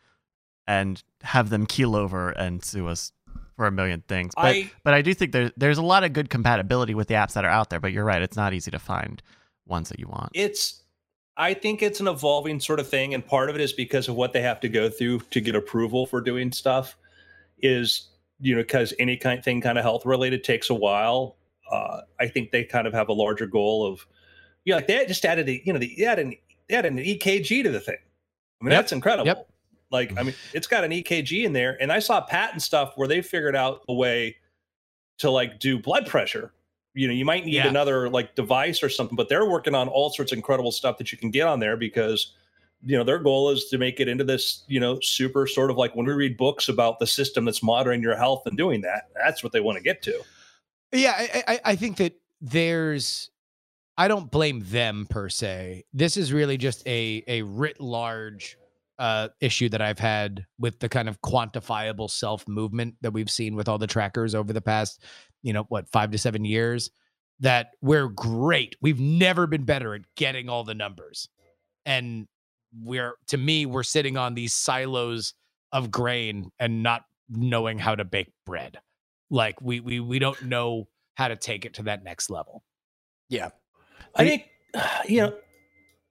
and 0.68 1.04
have 1.22 1.50
them 1.50 1.66
keel 1.66 1.96
over 1.96 2.30
and 2.30 2.64
sue 2.64 2.88
us 2.88 3.12
for 3.56 3.66
a 3.66 3.72
million 3.72 4.04
things. 4.08 4.34
But 4.36 4.46
I 4.46 4.72
but 4.84 4.94
I 4.94 5.02
do 5.02 5.14
think 5.14 5.32
there 5.32 5.52
there's 5.58 5.80
a 5.80 5.84
lot 5.84 6.04
of 6.04 6.14
good 6.14 6.30
compatibility 6.30 6.94
with 6.94 7.08
the 7.08 7.16
apps 7.16 7.34
that 7.34 7.44
are 7.44 7.52
out 7.52 7.70
there. 7.72 7.80
But 7.80 7.92
you're 7.92 8.06
right, 8.06 8.22
it's 8.22 8.38
not 8.38 8.54
easy 8.54 8.72
to 8.72 8.80
find 8.80 9.22
ones 9.66 9.90
that 9.90 10.00
you 10.00 10.08
want. 10.08 10.32
it's 10.34 10.82
I 11.38 11.56
think 11.56 11.82
it's 11.82 12.00
an 12.00 12.08
evolving 12.08 12.60
sort 12.60 12.80
of 12.80 12.88
thing, 12.88 13.14
and 13.14 13.26
part 13.26 13.50
of 13.50 13.56
it 13.56 13.62
is 13.62 13.74
because 13.74 14.08
of 14.08 14.16
what 14.16 14.34
they 14.34 14.42
have 14.42 14.60
to 14.62 14.70
go 14.70 14.90
through 14.90 15.22
to 15.32 15.42
get 15.42 15.56
approval 15.56 16.06
for 16.06 16.22
doing 16.22 16.52
stuff. 16.52 16.96
Is 17.60 18.08
you 18.40 18.56
know 18.56 18.62
because 18.62 18.94
any 19.00 19.18
kind 19.18 19.40
of 19.40 19.46
thing 19.46 19.62
kind 19.62 19.78
of 19.78 19.84
health 19.84 20.06
related 20.06 20.44
takes 20.44 20.70
a 20.70 20.76
while. 20.76 21.38
Uh, 21.72 22.02
I 22.20 22.28
think 22.28 22.52
they 22.52 22.64
kind 22.64 22.86
of 22.88 22.94
have 22.94 23.10
a 23.10 23.14
larger 23.14 23.48
goal 23.48 23.86
of, 23.88 24.06
you 24.66 24.72
know, 24.72 24.78
like 24.78 24.88
they 24.88 25.06
just 25.06 25.24
added 25.26 25.48
a, 25.50 25.62
you 25.66 25.72
know, 25.74 25.80
they 25.80 26.04
added 26.06 26.28
an, 26.28 26.36
they 26.68 26.76
added 26.76 26.92
an 26.94 27.00
EKG 27.00 27.64
to 27.64 27.70
the 27.72 27.80
thing. 27.80 27.96
I 28.62 28.64
mean, 28.66 28.72
Yep. 28.72 28.82
that's 28.82 28.92
incredible. 28.92 29.28
Yep. 29.28 29.48
Like, 29.92 30.18
I 30.18 30.24
mean, 30.24 30.36
it's 30.54 30.68
got 30.68 30.84
an 30.84 30.92
EKG 30.92 31.44
in 31.46 31.52
there, 31.54 31.78
and 31.82 31.92
I 31.92 32.00
saw 32.00 32.22
patent 32.22 32.62
stuff 32.62 32.94
where 32.96 33.08
they 33.08 33.22
figured 33.22 33.56
out 33.56 33.82
a 33.90 33.94
way 33.94 34.38
to 35.18 35.30
like 35.30 35.60
do 35.60 35.78
blood 35.80 36.08
pressure. 36.08 36.54
You 36.94 37.08
know, 37.08 37.14
you 37.14 37.26
might 37.26 37.46
need 37.46 37.56
Yeah. 37.56 37.68
another 37.68 38.10
like 38.10 38.36
device 38.36 38.84
or 38.84 38.90
something, 38.90 39.16
but 39.16 39.30
they're 39.30 39.50
working 39.50 39.76
on 39.76 39.88
all 39.88 40.10
sorts 40.10 40.32
of 40.32 40.38
incredible 40.38 40.72
stuff 40.72 40.98
that 40.98 41.12
you 41.12 41.18
can 41.18 41.30
get 41.32 41.48
on 41.48 41.60
there 41.60 41.76
because 41.78 42.34
you 42.84 42.98
know 42.98 43.04
their 43.04 43.20
goal 43.20 43.50
is 43.52 43.66
to 43.66 43.78
make 43.78 44.00
it 44.00 44.08
into 44.08 44.24
this 44.24 44.64
you 44.68 44.80
know 44.80 45.00
super 45.02 45.46
sort 45.46 45.70
of 45.70 45.78
like 45.78 45.96
when 45.96 46.06
we 46.06 46.14
read 46.14 46.36
books 46.36 46.68
about 46.68 46.98
the 47.00 47.06
system 47.06 47.46
that's 47.46 47.62
monitoring 47.62 48.02
your 48.02 48.16
health 48.16 48.42
and 48.48 48.58
doing 48.58 48.82
that 48.82 49.04
that's 49.16 49.44
what 49.44 49.52
they 49.54 49.60
want 49.60 49.78
to 49.78 49.84
get 49.84 50.02
to 50.02 50.20
Yeah, 50.92 51.14
I, 51.18 51.44
I, 51.48 51.60
I 51.66 51.76
think 51.76 51.98
that 51.98 52.14
there's. 52.42 53.30
I 53.98 54.08
don't 54.08 54.32
blame 54.32 54.64
them 54.66 55.06
per 55.10 55.30
se. 55.30 55.84
This 55.94 56.18
is 56.18 56.34
really 56.34 56.58
just 56.58 56.86
a 56.88 57.24
a 57.28 57.42
writ 57.44 57.80
large 57.80 58.58
uh, 59.00 59.30
issue 59.40 59.70
that 59.70 59.82
I've 59.82 60.00
had 60.00 60.46
with 60.60 60.80
the 60.80 60.90
kind 60.90 61.10
of 61.10 61.22
quantifiable 61.22 62.10
self 62.10 62.48
movement 62.48 62.96
that 63.02 63.12
we've 63.12 63.30
seen 63.30 63.56
with 63.56 63.68
all 63.68 63.78
the 63.78 63.88
trackers 63.88 64.36
over 64.36 64.54
the 64.54 64.62
past, 64.62 65.04
you 65.44 65.54
know, 65.54 65.66
what 65.70 65.90
five 65.90 66.12
to 66.12 66.18
seven 66.18 66.46
years. 66.46 66.92
That 67.40 67.72
we're 67.82 68.08
great. 68.08 68.76
We've 68.82 69.00
never 69.00 69.48
been 69.48 69.66
better 69.66 69.96
at 69.96 70.02
getting 70.16 70.50
all 70.50 70.64
the 70.64 70.76
numbers, 70.76 71.28
and 71.86 72.28
we're 72.74 73.16
to 73.28 73.38
me 73.38 73.66
we're 73.66 73.84
sitting 73.84 74.18
on 74.18 74.36
these 74.36 74.54
silos 74.54 75.34
of 75.72 75.90
grain 75.90 76.52
and 76.60 76.84
not 76.84 77.06
knowing 77.30 77.80
how 77.80 77.96
to 77.96 78.06
bake 78.06 78.32
bread 78.46 78.80
like 79.32 79.60
we 79.62 79.80
we 79.80 80.00
we 80.00 80.20
don't 80.20 80.44
know 80.44 80.88
how 81.16 81.28
to 81.28 81.36
take 81.36 81.66
it 81.66 81.74
to 81.74 81.84
that 81.84 82.04
next 82.04 82.30
level 82.30 82.64
yeah. 83.30 83.50
i 84.16 84.24
think 84.28 84.46
you 85.08 85.22
know 85.22 85.34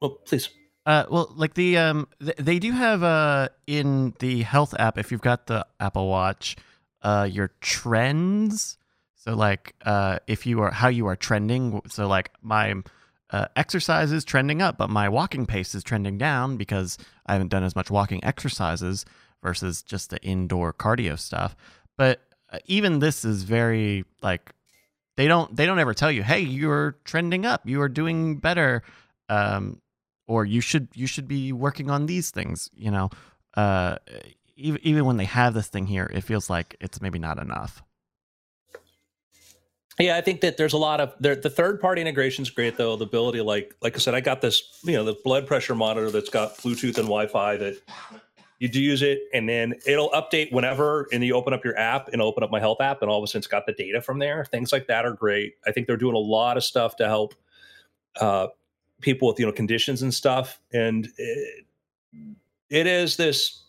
well 0.00 0.18
please 0.26 0.48
Uh, 0.86 1.04
well, 1.10 1.30
like 1.36 1.54
the 1.54 1.76
um, 1.76 2.08
th- 2.24 2.36
they 2.38 2.58
do 2.58 2.72
have 2.72 3.02
uh 3.02 3.48
in 3.66 4.14
the 4.18 4.42
health 4.42 4.74
app 4.78 4.96
if 4.96 5.12
you've 5.12 5.20
got 5.20 5.46
the 5.46 5.64
Apple 5.78 6.08
Watch, 6.08 6.56
uh, 7.02 7.28
your 7.30 7.52
trends. 7.60 8.78
So 9.14 9.36
like 9.36 9.74
uh, 9.84 10.18
if 10.26 10.46
you 10.46 10.62
are 10.62 10.70
how 10.70 10.88
you 10.88 11.06
are 11.06 11.16
trending. 11.16 11.82
So 11.88 12.08
like 12.08 12.30
my 12.40 12.74
uh, 13.30 13.46
exercise 13.56 14.10
is 14.10 14.24
trending 14.24 14.62
up, 14.62 14.78
but 14.78 14.88
my 14.88 15.08
walking 15.08 15.44
pace 15.46 15.74
is 15.74 15.84
trending 15.84 16.16
down 16.16 16.56
because 16.56 16.96
I 17.26 17.34
haven't 17.34 17.48
done 17.48 17.62
as 17.62 17.76
much 17.76 17.90
walking 17.90 18.24
exercises 18.24 19.04
versus 19.42 19.82
just 19.82 20.08
the 20.10 20.20
indoor 20.24 20.72
cardio 20.72 21.18
stuff. 21.18 21.54
But 21.98 22.22
uh, 22.52 22.58
even 22.66 22.98
this 22.98 23.24
is 23.24 23.42
very 23.42 24.04
like 24.22 24.52
they 25.16 25.28
don't 25.28 25.54
they 25.54 25.66
don't 25.66 25.78
ever 25.78 25.94
tell 25.94 26.10
you, 26.10 26.22
hey, 26.22 26.40
you're 26.40 26.96
trending 27.04 27.46
up, 27.46 27.66
you 27.66 27.80
are 27.82 27.88
doing 27.88 28.36
better. 28.36 28.82
Um, 29.28 29.80
or 30.30 30.44
you 30.44 30.60
should 30.60 30.88
you 30.94 31.08
should 31.08 31.26
be 31.26 31.52
working 31.52 31.90
on 31.90 32.06
these 32.06 32.30
things 32.30 32.70
you 32.72 32.90
know 32.90 33.10
uh 33.54 33.96
even, 34.56 34.80
even 34.82 35.04
when 35.04 35.16
they 35.16 35.24
have 35.24 35.52
this 35.52 35.66
thing 35.66 35.86
here 35.86 36.08
it 36.14 36.22
feels 36.22 36.48
like 36.48 36.76
it's 36.80 37.02
maybe 37.02 37.18
not 37.18 37.38
enough 37.38 37.82
Yeah, 39.98 40.16
I 40.16 40.22
think 40.22 40.40
that 40.40 40.56
there's 40.56 40.72
a 40.72 40.78
lot 40.78 41.00
of 41.00 41.12
the 41.18 41.50
third 41.50 41.78
party 41.78 42.00
integration 42.00 42.40
is 42.42 42.48
great 42.48 42.78
though. 42.78 42.96
The 42.96 43.04
ability, 43.04 43.42
like 43.42 43.74
like 43.82 43.96
I 43.96 43.98
said, 43.98 44.14
I 44.14 44.20
got 44.20 44.40
this 44.40 44.62
you 44.82 44.94
know 44.94 45.04
the 45.04 45.16
blood 45.24 45.46
pressure 45.46 45.74
monitor 45.74 46.10
that's 46.10 46.30
got 46.30 46.56
Bluetooth 46.56 46.96
and 46.96 47.08
Wi-Fi 47.08 47.58
that 47.58 47.74
you 48.60 48.68
do 48.68 48.80
use 48.80 49.02
it, 49.02 49.22
and 49.34 49.48
then 49.48 49.74
it'll 49.86 50.10
update 50.10 50.52
whenever, 50.52 51.08
and 51.12 51.24
you 51.24 51.34
open 51.34 51.52
up 51.52 51.64
your 51.64 51.76
app 51.76 52.08
and 52.12 52.22
open 52.22 52.44
up 52.44 52.50
my 52.50 52.60
health 52.60 52.80
app, 52.80 53.02
and 53.02 53.10
all 53.10 53.18
of 53.18 53.24
a 53.24 53.26
sudden 53.26 53.40
it's 53.40 53.46
got 53.48 53.66
the 53.66 53.72
data 53.72 54.00
from 54.00 54.20
there. 54.20 54.44
Things 54.44 54.72
like 54.72 54.86
that 54.86 55.04
are 55.04 55.12
great. 55.12 55.54
I 55.66 55.72
think 55.72 55.88
they're 55.88 55.96
doing 55.96 56.14
a 56.14 56.18
lot 56.18 56.56
of 56.56 56.62
stuff 56.62 56.94
to 56.96 57.06
help 57.06 57.34
uh, 58.20 58.46
people 59.00 59.26
with 59.26 59.40
you 59.40 59.46
know 59.46 59.52
conditions 59.52 60.02
and 60.02 60.14
stuff, 60.14 60.60
and 60.72 61.08
it, 61.16 61.66
it 62.68 62.86
is 62.86 63.16
this. 63.16 63.64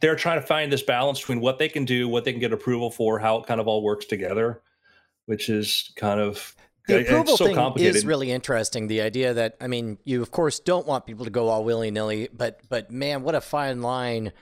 They're 0.00 0.16
trying 0.16 0.40
to 0.40 0.46
find 0.46 0.72
this 0.72 0.82
balance 0.82 1.20
between 1.20 1.40
what 1.40 1.58
they 1.58 1.68
can 1.68 1.84
do, 1.84 2.08
what 2.08 2.24
they 2.24 2.32
can 2.32 2.40
get 2.40 2.54
approval 2.54 2.90
for, 2.90 3.18
how 3.18 3.36
it 3.36 3.46
kind 3.46 3.60
of 3.60 3.68
all 3.68 3.82
works 3.82 4.06
together 4.06 4.62
which 5.30 5.48
is 5.48 5.92
kind 5.94 6.18
of 6.18 6.56
The 6.86 7.02
approval 7.02 7.36
so 7.36 7.46
thing 7.46 7.84
is 7.84 8.04
really 8.04 8.30
interesting. 8.30 8.88
The 8.88 9.02
idea 9.02 9.34
that 9.34 9.56
I 9.60 9.66
mean, 9.66 9.98
you 10.04 10.22
of 10.22 10.30
course 10.30 10.60
don't 10.60 10.86
want 10.86 11.06
people 11.06 11.24
to 11.24 11.30
go 11.30 11.48
all 11.48 11.64
willy 11.64 11.90
nilly, 11.90 12.28
but 12.32 12.60
but 12.68 12.90
man, 12.90 13.22
what 13.22 13.34
a 13.34 13.40
fine 13.40 13.82
line 13.82 14.32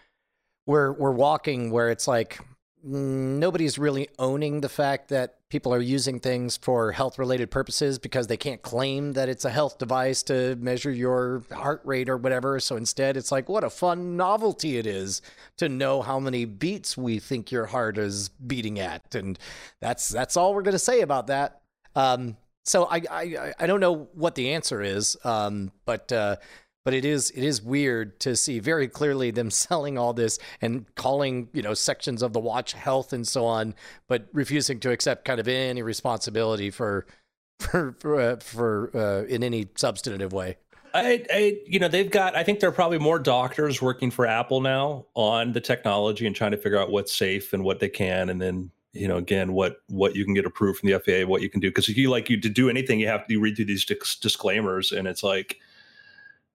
we're 0.66 0.92
we're 0.92 1.12
walking 1.12 1.70
where 1.70 1.90
it's 1.90 2.06
like 2.06 2.40
mm, 2.86 3.38
nobody's 3.38 3.78
really 3.78 4.08
owning 4.18 4.60
the 4.60 4.68
fact 4.68 5.08
that 5.08 5.36
people 5.48 5.72
are 5.72 5.80
using 5.80 6.20
things 6.20 6.58
for 6.58 6.92
health 6.92 7.18
related 7.18 7.50
purposes 7.50 7.98
because 7.98 8.26
they 8.26 8.36
can't 8.36 8.60
claim 8.60 9.12
that 9.12 9.30
it's 9.30 9.46
a 9.46 9.50
health 9.50 9.78
device 9.78 10.22
to 10.22 10.56
measure 10.56 10.90
your 10.90 11.42
heart 11.50 11.80
rate 11.84 12.08
or 12.08 12.18
whatever. 12.18 12.60
So 12.60 12.76
instead, 12.76 13.16
it's 13.16 13.32
like 13.32 13.48
what 13.48 13.64
a 13.64 13.70
fun 13.70 14.16
novelty 14.16 14.76
it 14.76 14.86
is 14.86 15.22
to 15.56 15.68
know 15.68 16.02
how 16.02 16.20
many 16.20 16.44
beats 16.44 16.96
we 16.96 17.18
think 17.18 17.50
your 17.50 17.66
heart 17.66 17.96
is 17.96 18.28
beating 18.28 18.78
at, 18.78 19.14
and 19.14 19.38
that's 19.80 20.08
that's 20.08 20.36
all 20.36 20.54
we're 20.54 20.62
going 20.62 20.72
to 20.72 20.78
say 20.78 21.00
about 21.00 21.28
that. 21.28 21.62
Um, 21.94 22.36
so 22.64 22.84
I, 22.84 23.02
I 23.10 23.52
I 23.58 23.66
don't 23.66 23.80
know 23.80 24.08
what 24.12 24.34
the 24.34 24.50
answer 24.50 24.82
is, 24.82 25.16
um, 25.24 25.72
but 25.86 26.12
uh, 26.12 26.36
but 26.84 26.94
it 26.94 27.04
is 27.04 27.30
it 27.30 27.42
is 27.42 27.62
weird 27.62 28.20
to 28.20 28.36
see 28.36 28.60
very 28.60 28.88
clearly 28.88 29.30
them 29.30 29.50
selling 29.50 29.98
all 29.98 30.12
this 30.12 30.38
and 30.60 30.86
calling 30.94 31.48
you 31.52 31.62
know 31.62 31.74
sections 31.74 32.22
of 32.22 32.32
the 32.32 32.40
watch 32.40 32.72
health 32.72 33.12
and 33.12 33.26
so 33.26 33.44
on, 33.44 33.74
but 34.06 34.28
refusing 34.32 34.80
to 34.80 34.90
accept 34.90 35.24
kind 35.24 35.40
of 35.40 35.48
any 35.48 35.82
responsibility 35.82 36.70
for 36.70 37.06
for 37.58 37.96
for, 37.98 38.20
uh, 38.20 38.36
for 38.36 38.90
uh, 38.96 39.24
in 39.24 39.42
any 39.42 39.68
substantive 39.76 40.32
way. 40.32 40.56
I, 40.94 41.24
I, 41.30 41.58
you 41.66 41.78
know, 41.78 41.88
they've 41.88 42.10
got. 42.10 42.34
I 42.34 42.42
think 42.42 42.60
there 42.60 42.68
are 42.68 42.72
probably 42.72 42.98
more 42.98 43.18
doctors 43.18 43.82
working 43.82 44.10
for 44.10 44.26
Apple 44.26 44.60
now 44.60 45.06
on 45.14 45.52
the 45.52 45.60
technology 45.60 46.26
and 46.26 46.34
trying 46.34 46.52
to 46.52 46.56
figure 46.56 46.78
out 46.78 46.90
what's 46.90 47.14
safe 47.14 47.52
and 47.52 47.62
what 47.62 47.80
they 47.80 47.88
can, 47.88 48.30
and 48.30 48.40
then 48.40 48.70
you 48.98 49.08
know, 49.08 49.16
again, 49.16 49.52
what 49.52 49.82
what 49.88 50.14
you 50.16 50.24
can 50.24 50.34
get 50.34 50.44
approved 50.44 50.80
from 50.80 50.90
the 50.90 50.98
FAA, 50.98 51.26
what 51.28 51.42
you 51.42 51.48
can 51.48 51.60
do. 51.60 51.68
Because 51.70 51.88
if 51.88 51.96
you 51.96 52.10
like 52.10 52.28
you 52.28 52.40
to 52.40 52.48
do 52.48 52.68
anything, 52.68 52.98
you 53.00 53.06
have 53.08 53.26
to 53.26 53.32
you 53.32 53.40
read 53.40 53.56
through 53.56 53.66
these 53.66 53.84
dis- 53.84 54.16
disclaimers, 54.16 54.92
and 54.92 55.06
it's 55.08 55.22
like, 55.22 55.58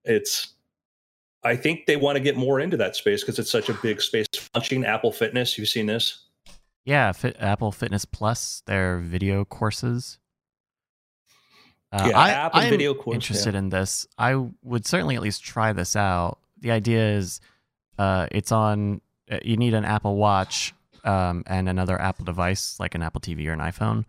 It's 0.03 0.49
I 1.43 1.56
think 1.56 1.86
they 1.88 1.97
want 1.97 2.15
to 2.15 2.19
get 2.21 2.38
more 2.38 2.60
into 2.60 2.77
that 2.77 2.95
space 2.95 3.21
because 3.21 3.38
it's 3.39 3.51
such 3.51 3.69
a 3.69 3.73
big 3.75 4.01
space. 4.01 4.27
Launching 4.56 4.86
Apple 4.86 5.12
Fitness, 5.12 5.58
you've 5.58 5.67
seen 5.69 5.88
this? 5.88 6.19
Yeah, 6.86 7.12
Fit, 7.13 7.36
Apple 7.39 7.71
Fitness 7.71 8.06
Plus, 8.06 8.62
their 8.65 8.99
video 8.99 9.45
courses. 9.45 10.19
Uh, 11.91 12.08
Yeah, 12.10 12.17
I, 12.19 12.29
app 12.32 12.56
and 12.56 12.63
I'm 12.63 12.69
video 12.69 12.93
course, 12.93 13.15
interested 13.15 13.56
in 13.56 13.69
this. 13.69 14.08
I 14.17 14.36
would 14.63 14.86
certainly 14.86 15.15
at 15.15 15.21
least 15.21 15.43
try 15.43 15.73
this 15.73 15.95
out. 15.95 16.39
The 16.60 16.71
idea 16.71 17.15
is, 17.17 17.39
uh, 17.97 18.27
it's 18.32 18.51
on. 18.51 19.01
uh, 19.32 19.39
You 19.43 19.58
need 19.58 19.73
an 19.73 19.86
Apple 19.86 20.15
Watch 20.15 20.73
um, 21.03 21.43
and 21.47 21.67
another 21.69 21.99
Apple 21.99 22.25
device, 22.25 22.79
like 22.79 22.95
an 22.95 23.01
Apple 23.03 23.21
TV 23.21 23.47
or 23.47 23.53
an 23.53 23.59
iPhone, 23.59 24.05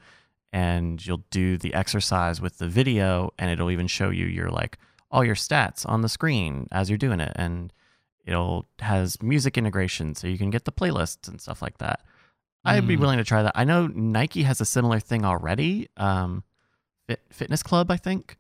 and 0.52 1.04
you'll 1.04 1.24
do 1.30 1.56
the 1.58 1.74
exercise 1.74 2.40
with 2.40 2.58
the 2.58 2.68
video, 2.68 3.32
and 3.38 3.50
it'll 3.50 3.70
even 3.70 3.86
show 3.86 4.10
you 4.10 4.26
your 4.26 4.50
like 4.50 4.78
all 5.10 5.24
your 5.24 5.34
stats 5.34 5.88
on 5.88 6.02
the 6.02 6.08
screen 6.08 6.66
as 6.72 6.88
you're 6.90 6.98
doing 6.98 7.20
it, 7.20 7.32
and 7.36 7.72
it'll 8.24 8.66
has 8.80 9.22
music 9.22 9.58
integration, 9.58 10.14
so 10.14 10.26
you 10.26 10.38
can 10.38 10.50
get 10.50 10.64
the 10.64 10.72
playlists 10.72 11.28
and 11.28 11.40
stuff 11.40 11.60
like 11.62 11.78
that. 11.78 12.00
I'd 12.64 12.86
be 12.88 12.96
Mm. 12.96 13.00
willing 13.00 13.18
to 13.18 13.24
try 13.24 13.42
that. 13.42 13.52
I 13.54 13.64
know 13.64 13.88
Nike 13.88 14.44
has 14.44 14.60
a 14.60 14.64
similar 14.64 14.98
thing 14.98 15.24
already. 15.24 15.88
Um, 15.98 16.44
Fit, 17.06 17.20
Fitness 17.30 17.62
Club, 17.62 17.90
I 17.90 17.98
think, 17.98 18.38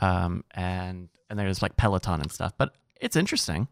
um, 0.00 0.44
and 0.50 1.08
and 1.30 1.38
there's 1.38 1.62
like 1.62 1.76
Peloton 1.78 2.20
and 2.20 2.30
stuff. 2.30 2.52
But 2.58 2.74
it's 3.00 3.16
interesting. 3.16 3.68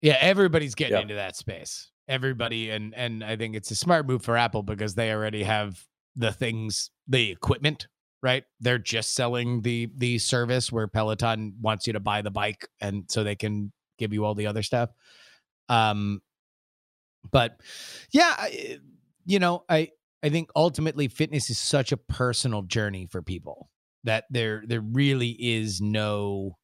Yeah, 0.00 0.16
everybody's 0.20 0.76
getting 0.76 0.94
Yeah. 0.96 1.02
into 1.02 1.14
that 1.16 1.34
space. 1.34 1.90
Everybody, 2.08 2.70
and 2.70 2.94
and 2.94 3.22
I 3.22 3.36
think 3.36 3.54
it's 3.54 3.70
a 3.70 3.76
smart 3.76 4.06
move 4.06 4.22
for 4.22 4.36
Apple 4.36 4.62
because 4.62 4.94
they 4.94 5.12
already 5.12 5.44
have 5.44 5.84
the 6.16 6.32
things, 6.32 6.90
the 7.06 7.30
equipment, 7.30 7.86
right? 8.22 8.44
They're 8.60 8.78
just 8.78 9.14
selling 9.14 9.62
the 9.62 9.88
the 9.96 10.18
service 10.18 10.72
where 10.72 10.88
Peloton 10.88 11.54
wants 11.60 11.86
you 11.86 11.92
to 11.92 12.00
buy 12.00 12.22
the 12.22 12.30
bike, 12.30 12.66
and 12.80 13.04
so 13.08 13.22
they 13.22 13.36
can 13.36 13.72
give 13.98 14.12
you 14.12 14.24
all 14.24 14.34
the 14.34 14.46
other 14.46 14.62
stuff. 14.62 14.90
Um, 15.68 16.20
but 17.30 17.60
yeah, 18.12 18.34
I, 18.36 18.78
you 19.24 19.38
know, 19.38 19.64
I 19.68 19.90
I 20.22 20.28
think 20.30 20.50
ultimately 20.56 21.08
fitness 21.08 21.50
is 21.50 21.58
such 21.58 21.92
a 21.92 21.96
personal 21.96 22.62
journey 22.62 23.06
for 23.10 23.22
people 23.22 23.70
that 24.04 24.24
there 24.30 24.62
there 24.66 24.80
really 24.80 25.30
is 25.38 25.80
no 25.80 26.56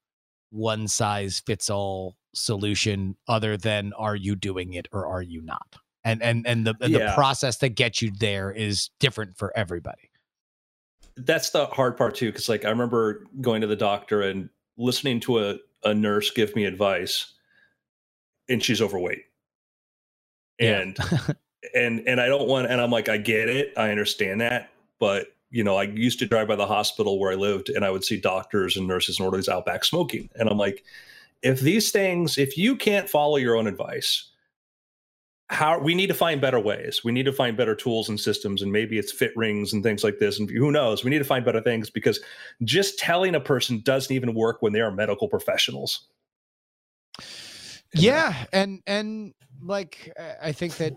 one 0.50 0.88
size 0.88 1.42
fits 1.46 1.70
all 1.70 2.16
solution 2.36 3.16
other 3.26 3.56
than 3.56 3.92
are 3.94 4.16
you 4.16 4.36
doing 4.36 4.74
it 4.74 4.86
or 4.92 5.06
are 5.06 5.22
you 5.22 5.40
not 5.42 5.76
and 6.04 6.22
and 6.22 6.46
and 6.46 6.66
the 6.66 6.74
and 6.80 6.94
the 6.94 7.12
process 7.14 7.56
that 7.58 7.70
gets 7.70 8.00
you 8.02 8.10
there 8.18 8.50
is 8.50 8.90
different 9.00 9.36
for 9.36 9.52
everybody 9.56 10.10
That's 11.16 11.48
the 11.50 11.64
hard 11.66 11.96
part 11.96 12.14
too, 12.14 12.30
because 12.30 12.48
like 12.48 12.66
I 12.66 12.68
remember 12.68 13.24
going 13.40 13.62
to 13.62 13.66
the 13.66 13.76
doctor 13.76 14.20
and 14.20 14.50
listening 14.76 15.18
to 15.20 15.38
a, 15.38 15.56
a 15.82 15.94
nurse 15.94 16.30
give 16.30 16.54
me 16.54 16.66
advice, 16.66 17.32
and 18.50 18.62
she's 18.62 18.82
overweight. 18.82 19.24
Yeah. 20.58 20.80
And 20.80 20.98
and 21.74 22.06
and 22.06 22.20
I 22.20 22.26
don't 22.26 22.46
want 22.46 22.70
and 22.70 22.80
I'm 22.80 22.90
like, 22.90 23.08
I 23.08 23.16
get 23.16 23.48
it, 23.48 23.72
I 23.76 23.90
understand 23.90 24.42
that, 24.42 24.70
but 24.98 25.28
you 25.50 25.64
know, 25.64 25.76
I 25.76 25.84
used 25.84 26.18
to 26.18 26.26
drive 26.26 26.48
by 26.48 26.56
the 26.56 26.66
hospital 26.66 27.18
where 27.18 27.32
I 27.32 27.36
lived 27.36 27.70
and 27.70 27.84
I 27.84 27.90
would 27.90 28.04
see 28.04 28.20
doctors 28.20 28.76
and 28.76 28.86
nurses 28.86 29.18
and 29.18 29.24
orderlies 29.24 29.48
out 29.48 29.64
back 29.64 29.84
smoking. 29.84 30.28
And 30.38 30.50
I'm 30.50 30.58
like, 30.58 30.84
if 31.42 31.60
these 31.60 31.90
things, 31.90 32.38
if 32.38 32.56
you 32.56 32.76
can't 32.76 33.08
follow 33.08 33.36
your 33.36 33.56
own 33.56 33.66
advice, 33.66 34.30
how 35.48 35.78
we 35.78 35.94
need 35.94 36.08
to 36.08 36.14
find 36.14 36.40
better 36.40 36.58
ways. 36.58 37.02
We 37.04 37.12
need 37.12 37.26
to 37.26 37.32
find 37.32 37.56
better 37.56 37.74
tools 37.74 38.08
and 38.08 38.18
systems, 38.18 38.62
and 38.62 38.72
maybe 38.72 38.98
it's 38.98 39.12
fit 39.12 39.32
rings 39.36 39.72
and 39.72 39.82
things 39.82 40.02
like 40.02 40.18
this. 40.18 40.40
And 40.40 40.50
who 40.50 40.72
knows? 40.72 41.04
We 41.04 41.10
need 41.10 41.18
to 41.18 41.24
find 41.24 41.44
better 41.44 41.60
things 41.60 41.88
because 41.88 42.20
just 42.64 42.98
telling 42.98 43.34
a 43.34 43.40
person 43.40 43.80
doesn't 43.84 44.14
even 44.14 44.34
work 44.34 44.58
when 44.60 44.72
they 44.72 44.80
are 44.80 44.90
medical 44.90 45.28
professionals. 45.28 46.08
yeah 47.94 48.44
and 48.52 48.82
and 48.86 49.32
like 49.62 50.12
I- 50.42 50.52
think 50.52 50.76
that 50.76 50.92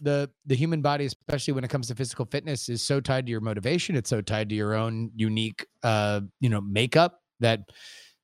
the 0.00 0.30
the 0.46 0.56
human 0.56 0.80
body 0.80 1.04
especially 1.04 1.52
when 1.52 1.64
it 1.64 1.68
comes 1.68 1.88
to 1.88 1.94
physical 1.94 2.24
fitness 2.24 2.68
is 2.68 2.82
so 2.82 3.00
tied 3.00 3.26
to 3.26 3.30
your 3.30 3.40
motivation 3.40 3.94
it's 3.94 4.10
so 4.10 4.20
tied 4.20 4.48
to 4.48 4.54
your 4.54 4.74
own 4.74 5.10
unique 5.14 5.66
uh 5.82 6.20
you 6.40 6.48
know 6.48 6.60
makeup 6.60 7.20
that 7.40 7.60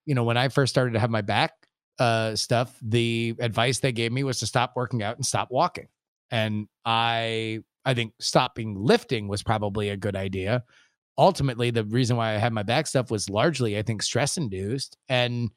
you 0.07 0.15
know 0.15 0.25
when 0.25 0.37
i 0.37 0.49
first 0.49 0.73
started 0.73 0.93
to 0.93 0.99
have 1.01 1.11
my 1.11 1.21
back 1.21 1.53
uh 1.99 2.35
stuff 2.35 2.77
the 2.83 3.35
advice 3.41 3.81
they 3.81 3.93
gave 3.93 4.13
me 4.13 4.25
was 4.25 4.39
to 4.39 4.47
stop 4.47 4.73
working 4.77 5.03
out 5.03 5.17
and 5.17 5.25
stop 5.25 5.49
walking. 5.51 5.89
And 6.31 6.69
i 6.85 7.61
i 7.85 7.95
think 7.95 8.13
stopping 8.21 8.75
lifting 8.75 9.29
was 9.29 9.43
probably 9.43 9.91
a 9.91 9.97
good 9.97 10.17
idea. 10.17 10.65
Ultimately 11.19 11.71
the 11.71 11.85
reason 11.85 12.17
why 12.17 12.35
i 12.35 12.39
had 12.39 12.53
my 12.53 12.63
back 12.63 12.87
stuff 12.87 13.11
was 13.11 13.31
largely 13.31 13.79
i 13.79 13.83
think 13.83 14.03
stress 14.03 14.37
induced. 14.37 14.97
And 15.09 15.51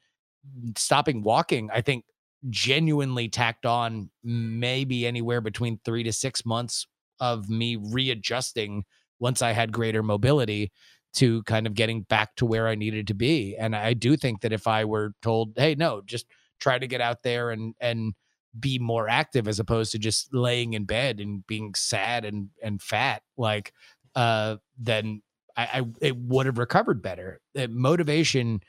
stopping 0.76 1.22
walking 1.22 1.68
i 1.72 1.82
think 1.82 2.04
genuinely 2.48 3.28
tacked 3.28 3.66
on 3.66 4.08
maybe 4.24 5.06
anywhere 5.06 5.42
between 5.42 5.78
three 5.84 6.02
to 6.02 6.12
six 6.12 6.46
months 6.46 6.86
of 7.20 7.50
me 7.50 7.76
readjusting 7.76 8.84
once 9.18 9.42
I 9.42 9.52
had 9.52 9.72
greater 9.72 10.02
mobility 10.02 10.72
to 11.14 11.42
kind 11.44 11.66
of 11.66 11.74
getting 11.74 12.02
back 12.02 12.36
to 12.36 12.46
where 12.46 12.68
I 12.68 12.74
needed 12.74 13.06
to 13.08 13.14
be. 13.14 13.56
And 13.56 13.74
I 13.74 13.94
do 13.94 14.16
think 14.16 14.42
that 14.42 14.52
if 14.52 14.66
I 14.66 14.84
were 14.84 15.12
told, 15.22 15.52
hey, 15.56 15.74
no, 15.74 16.02
just 16.06 16.26
try 16.60 16.78
to 16.78 16.86
get 16.86 17.00
out 17.00 17.22
there 17.22 17.50
and 17.50 17.74
and 17.80 18.14
be 18.58 18.78
more 18.78 19.08
active 19.08 19.46
as 19.48 19.60
opposed 19.60 19.92
to 19.92 19.98
just 19.98 20.34
laying 20.34 20.74
in 20.74 20.84
bed 20.84 21.20
and 21.20 21.46
being 21.46 21.74
sad 21.74 22.24
and 22.24 22.50
and 22.62 22.82
fat, 22.82 23.22
like 23.36 23.72
uh 24.14 24.56
then 24.78 25.22
I, 25.56 25.62
I 25.72 25.84
it 26.00 26.16
would 26.16 26.46
have 26.46 26.58
recovered 26.58 27.02
better. 27.02 27.40
That 27.54 27.70
motivation 27.70 28.60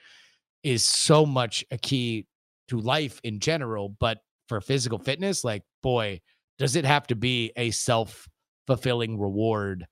is 0.64 0.88
so 0.88 1.26
much 1.26 1.66
a 1.72 1.78
key 1.78 2.28
to 2.70 2.80
life 2.80 3.20
in 3.24 3.40
general, 3.40 3.90
but 3.90 4.20
for 4.48 4.62
physical 4.62 5.00
fitness, 5.00 5.44
like 5.44 5.64
boy, 5.82 6.22
does 6.60 6.76
it 6.76 6.86
have 6.86 7.08
to 7.08 7.16
be 7.16 7.52
a 7.56 7.72
self 7.72 8.28
fulfilling 8.68 9.20
reward, 9.20 9.88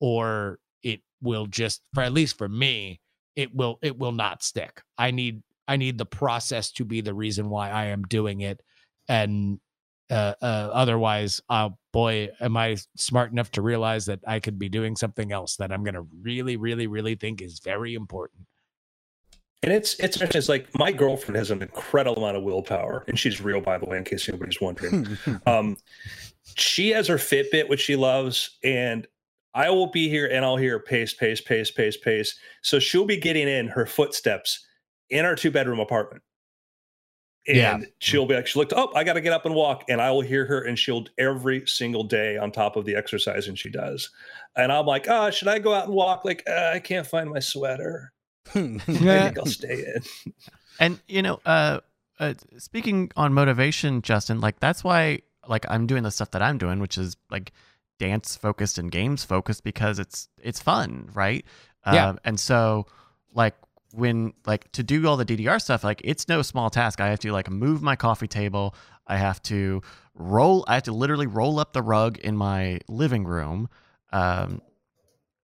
or 0.00 0.58
will 1.22 1.46
just, 1.46 1.82
for 1.94 2.02
at 2.02 2.12
least 2.12 2.38
for 2.38 2.48
me, 2.48 3.00
it 3.36 3.54
will 3.54 3.78
it 3.82 3.98
will 3.98 4.12
not 4.12 4.42
stick. 4.42 4.82
I 4.96 5.10
need 5.10 5.42
I 5.66 5.76
need 5.76 5.98
the 5.98 6.06
process 6.06 6.70
to 6.72 6.84
be 6.84 7.00
the 7.00 7.14
reason 7.14 7.48
why 7.48 7.70
I 7.70 7.86
am 7.86 8.02
doing 8.02 8.40
it, 8.40 8.60
and 9.08 9.58
uh, 10.10 10.34
uh, 10.42 10.70
otherwise, 10.72 11.40
uh, 11.48 11.70
boy, 11.92 12.28
am 12.40 12.56
I 12.56 12.76
smart 12.96 13.32
enough 13.32 13.50
to 13.52 13.62
realize 13.62 14.06
that 14.06 14.20
I 14.26 14.38
could 14.38 14.58
be 14.58 14.68
doing 14.68 14.96
something 14.96 15.32
else 15.32 15.56
that 15.56 15.72
I'm 15.72 15.82
going 15.82 15.94
to 15.94 16.06
really, 16.20 16.56
really, 16.56 16.86
really 16.86 17.14
think 17.14 17.40
is 17.40 17.60
very 17.60 17.94
important. 17.94 18.46
And 19.62 19.72
it's 19.72 19.94
it's 19.94 20.20
interesting. 20.20 20.38
It's 20.38 20.48
like 20.50 20.78
my 20.78 20.92
girlfriend 20.92 21.36
has 21.36 21.50
an 21.50 21.62
incredible 21.62 22.22
amount 22.22 22.36
of 22.36 22.42
willpower, 22.42 23.02
and 23.08 23.18
she's 23.18 23.40
real, 23.40 23.62
by 23.62 23.78
the 23.78 23.86
way, 23.86 23.96
in 23.96 24.04
case 24.04 24.28
anybody's 24.28 24.60
wondering. 24.60 25.16
um, 25.46 25.78
she 26.54 26.90
has 26.90 27.08
her 27.08 27.16
Fitbit, 27.16 27.70
which 27.70 27.80
she 27.80 27.96
loves, 27.96 28.58
and 28.62 29.06
I 29.54 29.70
will 29.70 29.86
be 29.86 30.08
here 30.08 30.26
and 30.26 30.44
I'll 30.44 30.56
hear 30.56 30.78
pace, 30.80 31.14
pace, 31.14 31.40
pace, 31.40 31.70
pace, 31.70 31.96
pace. 31.96 32.36
So 32.62 32.78
she'll 32.78 33.04
be 33.06 33.16
getting 33.16 33.48
in 33.48 33.68
her 33.68 33.86
footsteps 33.86 34.66
in 35.10 35.24
our 35.24 35.36
two 35.36 35.50
bedroom 35.50 35.78
apartment. 35.80 36.22
And 37.46 37.56
Yeah. 37.56 37.80
she'll 37.98 38.26
be 38.26 38.34
like, 38.34 38.46
she 38.46 38.58
looked, 38.58 38.72
oh, 38.74 38.90
I 38.94 39.04
got 39.04 39.12
to 39.12 39.20
get 39.20 39.32
up 39.32 39.44
and 39.46 39.54
walk. 39.54 39.84
And 39.88 40.00
I 40.00 40.10
will 40.10 40.22
hear 40.22 40.44
her 40.46 40.62
and 40.62 40.78
she'll 40.78 41.04
every 41.18 41.66
single 41.66 42.02
day 42.02 42.36
on 42.36 42.50
top 42.50 42.76
of 42.76 42.84
the 42.84 42.96
exercising 42.96 43.54
she 43.54 43.70
does. 43.70 44.10
And 44.56 44.72
I'm 44.72 44.86
like, 44.86 45.06
oh, 45.08 45.30
should 45.30 45.48
I 45.48 45.58
go 45.58 45.72
out 45.72 45.84
and 45.86 45.94
walk? 45.94 46.24
Like, 46.24 46.42
uh, 46.48 46.72
I 46.74 46.78
can't 46.80 47.06
find 47.06 47.30
my 47.30 47.40
sweater. 47.40 48.12
I 48.54 48.78
think 48.78 49.38
I'll 49.38 49.46
stay 49.46 49.84
in. 49.94 50.32
And 50.80 51.00
you 51.06 51.22
know, 51.22 51.40
uh, 51.46 51.80
uh, 52.18 52.34
speaking 52.58 53.10
on 53.16 53.32
motivation, 53.32 54.02
Justin, 54.02 54.40
like 54.40 54.58
that's 54.60 54.82
why 54.82 55.20
like 55.48 55.64
I'm 55.68 55.86
doing 55.86 56.02
the 56.02 56.10
stuff 56.10 56.30
that 56.32 56.42
I'm 56.42 56.58
doing, 56.58 56.80
which 56.80 56.98
is 56.98 57.16
like 57.30 57.52
dance 57.98 58.36
focused 58.36 58.78
and 58.78 58.90
games 58.90 59.24
focused 59.24 59.64
because 59.64 59.98
it's 59.98 60.28
it's 60.38 60.60
fun, 60.60 61.08
right? 61.12 61.44
Yeah. 61.86 62.08
Um, 62.08 62.18
and 62.24 62.40
so 62.40 62.86
like 63.32 63.54
when 63.92 64.32
like 64.46 64.70
to 64.72 64.82
do 64.82 65.06
all 65.06 65.16
the 65.16 65.24
DDR 65.24 65.60
stuff, 65.60 65.84
like 65.84 66.00
it's 66.04 66.28
no 66.28 66.42
small 66.42 66.70
task. 66.70 67.00
I 67.00 67.08
have 67.08 67.20
to 67.20 67.32
like 67.32 67.50
move 67.50 67.82
my 67.82 67.96
coffee 67.96 68.28
table. 68.28 68.74
I 69.06 69.16
have 69.16 69.42
to 69.44 69.82
roll. 70.14 70.64
I 70.66 70.74
have 70.74 70.84
to 70.84 70.92
literally 70.92 71.26
roll 71.26 71.58
up 71.58 71.72
the 71.72 71.82
rug 71.82 72.18
in 72.18 72.36
my 72.36 72.80
living 72.88 73.24
room. 73.24 73.68
Um, 74.12 74.60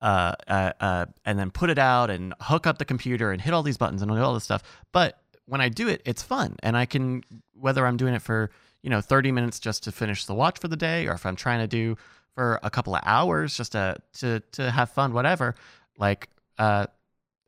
uh, 0.02 0.34
uh, 0.48 0.72
uh, 0.80 1.06
and 1.26 1.40
then 1.40 1.50
put 1.50 1.70
it 1.70 1.80
out 1.80 2.10
and 2.10 2.34
hook 2.42 2.68
up 2.68 2.78
the 2.78 2.86
computer 2.86 3.32
and 3.32 3.42
hit 3.42 3.54
all 3.54 3.64
these 3.64 3.78
buttons 3.78 4.02
and 4.02 4.12
all 4.12 4.34
this 4.34 4.44
stuff. 4.44 4.62
But 4.92 5.20
when 5.46 5.62
I 5.62 5.70
do 5.70 5.88
it, 5.88 6.02
it's 6.06 6.22
fun, 6.22 6.58
and 6.62 6.78
I 6.78 6.86
can 6.86 7.24
whether 7.54 7.88
I'm 7.88 7.98
doing 7.98 8.14
it 8.14 8.22
for 8.22 8.52
you 8.84 8.90
know 8.90 9.02
30 9.02 9.32
minutes 9.32 9.60
just 9.60 9.84
to 9.86 9.92
finish 9.92 10.26
the 10.26 10.36
watch 10.36 10.60
for 10.60 10.68
the 10.68 10.76
day, 10.76 11.08
or 11.08 11.14
if 11.14 11.26
I'm 11.26 11.36
trying 11.36 11.60
to 11.60 11.68
do 11.68 11.98
for 12.36 12.60
a 12.62 12.70
couple 12.70 12.94
of 12.94 13.02
hours 13.04 13.58
just 13.58 13.72
to 13.72 13.98
to 14.20 14.42
to 14.52 14.70
have 14.70 14.92
fun, 14.92 15.14
whatever. 15.14 15.56
Like, 15.98 16.30
uh, 16.58 16.88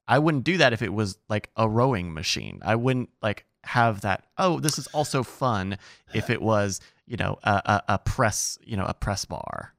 I 0.07 0.19
wouldn't 0.19 0.45
do 0.45 0.57
that 0.57 0.73
if 0.73 0.81
it 0.81 0.93
was 0.93 1.17
like 1.29 1.49
a 1.55 1.67
rowing 1.67 2.13
machine. 2.13 2.61
I 2.65 2.75
wouldn't 2.75 3.09
like 3.21 3.45
have 3.63 4.01
that. 4.01 4.25
Oh, 4.37 4.59
this 4.59 4.79
is 4.79 4.87
also 4.87 5.23
fun 5.23 5.77
if 6.13 6.29
it 6.29 6.41
was 6.41 6.79
you 7.05 7.17
know 7.17 7.37
a, 7.43 7.51
a, 7.65 7.83
a 7.89 7.99
press 7.99 8.57
you 8.63 8.77
know 8.77 8.85
a 8.85 8.93
press 8.93 9.25
bar. 9.25 9.73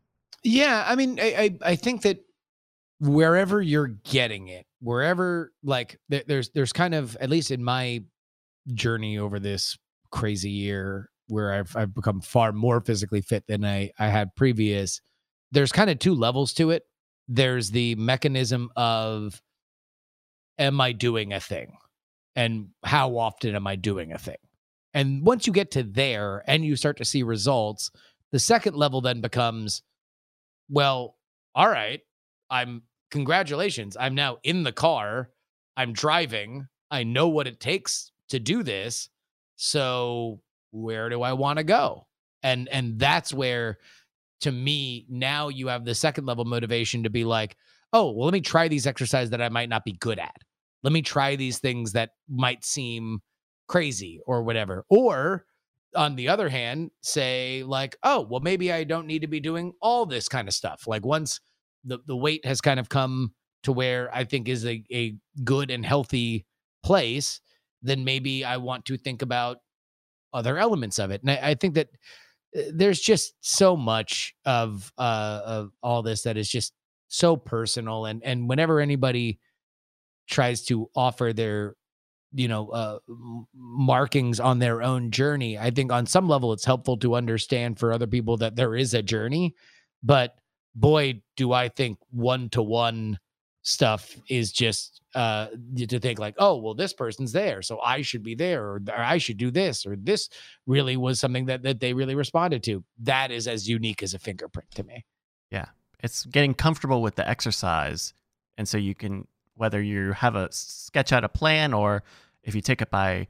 Yeah, 0.44 0.84
I 0.86 0.94
mean, 0.94 1.18
I, 1.18 1.24
I 1.24 1.70
I 1.72 1.76
think 1.76 2.02
that 2.02 2.24
wherever 3.00 3.60
you're 3.62 3.88
getting 3.88 4.48
it, 4.48 4.66
wherever 4.80 5.52
like 5.62 5.98
there, 6.08 6.22
there's 6.26 6.50
there's 6.50 6.72
kind 6.72 6.94
of 6.94 7.16
at 7.20 7.30
least 7.30 7.50
in 7.50 7.64
my 7.64 8.04
journey 8.74 9.18
over 9.18 9.40
this 9.40 9.78
crazy 10.10 10.50
year 10.50 11.10
where 11.28 11.52
I've 11.52 11.76
I've 11.76 11.94
become 11.94 12.20
far 12.20 12.52
more 12.52 12.80
physically 12.80 13.20
fit 13.20 13.46
than 13.46 13.64
I 13.64 13.92
I 13.98 14.08
had 14.08 14.34
previous. 14.34 15.00
There's 15.52 15.72
kind 15.72 15.90
of 15.90 15.98
two 15.98 16.14
levels 16.14 16.52
to 16.54 16.70
it. 16.70 16.84
There's 17.28 17.70
the 17.70 17.94
mechanism 17.94 18.70
of 18.76 19.40
am 20.58 20.80
I 20.80 20.92
doing 20.92 21.32
a 21.32 21.40
thing? 21.40 21.76
And 22.36 22.68
how 22.84 23.16
often 23.16 23.54
am 23.54 23.66
I 23.66 23.76
doing 23.76 24.12
a 24.12 24.18
thing? 24.18 24.36
And 24.94 25.24
once 25.24 25.46
you 25.46 25.52
get 25.52 25.70
to 25.72 25.82
there 25.82 26.42
and 26.46 26.64
you 26.64 26.76
start 26.76 26.96
to 26.98 27.04
see 27.04 27.22
results, 27.22 27.90
the 28.32 28.38
second 28.38 28.76
level 28.76 29.00
then 29.00 29.20
becomes 29.20 29.82
well, 30.70 31.16
all 31.54 31.68
right, 31.68 32.00
I'm 32.50 32.82
congratulations. 33.10 33.96
I'm 33.98 34.14
now 34.14 34.38
in 34.42 34.62
the 34.62 34.72
car. 34.72 35.30
I'm 35.76 35.92
driving. 35.92 36.66
I 36.90 37.04
know 37.04 37.28
what 37.28 37.46
it 37.46 37.60
takes 37.60 38.12
to 38.28 38.38
do 38.38 38.62
this. 38.62 39.08
So 39.56 40.40
where 40.70 41.08
do 41.08 41.22
I 41.22 41.32
want 41.32 41.58
to 41.58 41.64
go? 41.64 42.06
And 42.42 42.68
and 42.68 42.98
that's 42.98 43.32
where 43.34 43.78
to 44.40 44.52
me 44.52 45.06
now 45.08 45.48
you 45.48 45.68
have 45.68 45.84
the 45.84 45.94
second 45.94 46.26
level 46.26 46.44
motivation 46.44 47.02
to 47.02 47.10
be 47.10 47.24
like, 47.24 47.56
"Oh, 47.92 48.12
well 48.12 48.26
let 48.26 48.34
me 48.34 48.40
try 48.40 48.68
these 48.68 48.86
exercises 48.86 49.30
that 49.30 49.42
I 49.42 49.48
might 49.48 49.68
not 49.68 49.84
be 49.84 49.92
good 49.92 50.18
at. 50.18 50.36
Let 50.82 50.92
me 50.92 51.02
try 51.02 51.36
these 51.36 51.58
things 51.58 51.92
that 51.92 52.10
might 52.28 52.64
seem 52.64 53.20
crazy 53.68 54.20
or 54.26 54.42
whatever." 54.42 54.84
Or 54.88 55.46
on 55.96 56.16
the 56.16 56.28
other 56.28 56.48
hand, 56.48 56.90
say 57.02 57.64
like, 57.64 57.96
"Oh, 58.02 58.26
well 58.28 58.40
maybe 58.40 58.72
I 58.72 58.84
don't 58.84 59.06
need 59.06 59.22
to 59.22 59.28
be 59.28 59.40
doing 59.40 59.72
all 59.82 60.06
this 60.06 60.28
kind 60.28 60.48
of 60.48 60.54
stuff." 60.54 60.86
Like 60.86 61.04
once 61.04 61.40
the 61.84 61.98
the 62.06 62.16
weight 62.16 62.44
has 62.44 62.60
kind 62.60 62.78
of 62.80 62.88
come 62.88 63.34
to 63.64 63.72
where 63.72 64.14
I 64.14 64.24
think 64.24 64.48
is 64.48 64.64
a 64.64 64.84
a 64.92 65.16
good 65.44 65.70
and 65.70 65.84
healthy 65.84 66.46
place, 66.84 67.40
then 67.82 68.04
maybe 68.04 68.44
I 68.44 68.56
want 68.58 68.84
to 68.86 68.96
think 68.96 69.22
about 69.22 69.58
other 70.32 70.58
elements 70.58 70.98
of 70.98 71.10
it. 71.10 71.22
And 71.22 71.30
I, 71.30 71.50
I 71.50 71.54
think 71.54 71.74
that 71.74 71.88
uh, 72.56 72.62
there's 72.72 73.00
just 73.00 73.34
so 73.40 73.76
much 73.76 74.34
of 74.44 74.92
uh 74.98 75.40
of 75.44 75.72
all 75.82 76.02
this 76.02 76.22
that 76.22 76.36
is 76.36 76.48
just 76.48 76.72
so 77.08 77.36
personal 77.36 78.06
and 78.06 78.22
and 78.22 78.48
whenever 78.48 78.80
anybody 78.80 79.38
tries 80.28 80.64
to 80.64 80.90
offer 80.94 81.32
their 81.32 81.74
you 82.32 82.48
know 82.48 82.68
uh 82.68 82.98
markings 83.54 84.40
on 84.40 84.58
their 84.58 84.82
own 84.82 85.10
journey 85.10 85.58
i 85.58 85.70
think 85.70 85.90
on 85.90 86.04
some 86.04 86.28
level 86.28 86.52
it's 86.52 86.64
helpful 86.64 86.98
to 86.98 87.14
understand 87.14 87.78
for 87.78 87.92
other 87.92 88.06
people 88.06 88.36
that 88.36 88.56
there 88.56 88.76
is 88.76 88.92
a 88.92 89.02
journey 89.02 89.54
but 90.02 90.34
boy 90.74 91.20
do 91.36 91.52
i 91.52 91.68
think 91.68 91.98
one 92.10 92.50
to 92.50 92.62
one 92.62 93.18
stuff 93.62 94.16
is 94.28 94.52
just 94.52 95.02
uh 95.14 95.48
to 95.76 95.98
think 95.98 96.18
like 96.18 96.34
oh 96.38 96.56
well 96.56 96.74
this 96.74 96.92
person's 96.92 97.32
there 97.32 97.60
so 97.62 97.80
i 97.80 98.02
should 98.02 98.22
be 98.22 98.34
there 98.34 98.62
or, 98.62 98.82
or 98.88 98.98
i 98.98 99.18
should 99.18 99.36
do 99.38 99.50
this 99.50 99.86
or 99.86 99.96
this 99.96 100.28
really 100.66 100.96
was 100.96 101.18
something 101.18 101.46
that 101.46 101.62
that 101.62 101.80
they 101.80 101.92
really 101.92 102.14
responded 102.14 102.62
to. 102.64 102.84
That 103.00 103.30
is 103.30 103.48
as 103.48 103.68
unique 103.68 104.02
as 104.02 104.14
a 104.14 104.18
fingerprint 104.18 104.70
to 104.72 104.84
me. 104.84 105.04
Yeah. 105.50 105.66
It's 106.00 106.24
getting 106.26 106.54
comfortable 106.54 107.02
with 107.02 107.16
the 107.16 107.28
exercise 107.28 108.14
and 108.56 108.68
so 108.68 108.78
you 108.78 108.94
can 108.94 109.26
whether 109.56 109.82
you 109.82 110.12
have 110.12 110.36
a 110.36 110.48
sketch 110.52 111.12
out 111.12 111.24
a 111.24 111.28
plan 111.28 111.74
or 111.74 112.04
if 112.44 112.54
you 112.54 112.60
take 112.60 112.80
it 112.80 112.90
by 112.90 113.26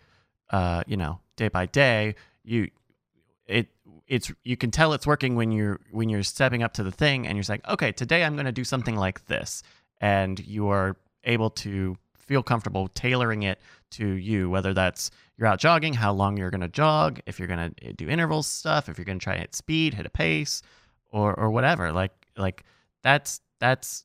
uh 0.50 0.82
you 0.86 0.96
know 0.96 1.20
day 1.36 1.48
by 1.48 1.64
day 1.64 2.14
you 2.44 2.70
it 3.46 3.68
it's 4.06 4.30
you 4.42 4.56
can 4.56 4.70
tell 4.70 4.92
it's 4.92 5.06
working 5.06 5.34
when 5.36 5.50
you're 5.52 5.80
when 5.90 6.08
you're 6.08 6.22
stepping 6.22 6.62
up 6.62 6.74
to 6.74 6.82
the 6.82 6.90
thing 6.90 7.26
and 7.26 7.36
you're 7.36 7.42
saying 7.42 7.62
okay 7.68 7.92
today 7.92 8.24
i'm 8.24 8.34
going 8.34 8.46
to 8.46 8.52
do 8.52 8.64
something 8.64 8.96
like 8.96 9.26
this 9.26 9.62
and 10.00 10.38
you 10.46 10.68
are 10.68 10.96
able 11.24 11.50
to 11.50 11.96
feel 12.14 12.42
comfortable 12.42 12.88
tailoring 12.88 13.42
it 13.42 13.60
to 13.90 14.06
you, 14.06 14.50
whether 14.50 14.74
that's 14.74 15.10
you're 15.36 15.46
out 15.46 15.58
jogging, 15.58 15.94
how 15.94 16.12
long 16.12 16.36
you're 16.36 16.50
going 16.50 16.60
to 16.60 16.68
jog, 16.68 17.20
if 17.26 17.38
you're 17.38 17.48
going 17.48 17.74
to 17.74 17.86
eh, 17.86 17.92
do 17.96 18.08
interval 18.08 18.42
stuff, 18.42 18.88
if 18.88 18.98
you're 18.98 19.04
going 19.04 19.18
to 19.18 19.24
try 19.24 19.34
to 19.34 19.40
hit 19.40 19.54
speed, 19.54 19.94
hit 19.94 20.06
a 20.06 20.10
pace, 20.10 20.62
or 21.10 21.34
or 21.34 21.50
whatever. 21.50 21.92
Like 21.92 22.12
like 22.36 22.64
that's 23.02 23.40
that's 23.58 24.04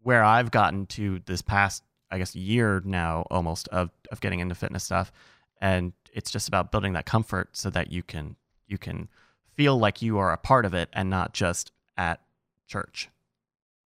where 0.00 0.24
I've 0.24 0.50
gotten 0.50 0.86
to 0.86 1.20
this 1.26 1.42
past 1.42 1.82
I 2.10 2.18
guess 2.18 2.34
year 2.34 2.82
now 2.84 3.26
almost 3.30 3.68
of 3.68 3.90
of 4.10 4.20
getting 4.20 4.40
into 4.40 4.54
fitness 4.54 4.84
stuff, 4.84 5.12
and 5.60 5.92
it's 6.12 6.30
just 6.30 6.48
about 6.48 6.72
building 6.72 6.94
that 6.94 7.06
comfort 7.06 7.56
so 7.56 7.70
that 7.70 7.92
you 7.92 8.02
can 8.02 8.36
you 8.66 8.78
can 8.78 9.08
feel 9.54 9.78
like 9.78 10.00
you 10.00 10.18
are 10.18 10.32
a 10.32 10.38
part 10.38 10.64
of 10.64 10.74
it 10.74 10.88
and 10.92 11.10
not 11.10 11.34
just 11.34 11.72
at 11.96 12.20
church. 12.66 13.10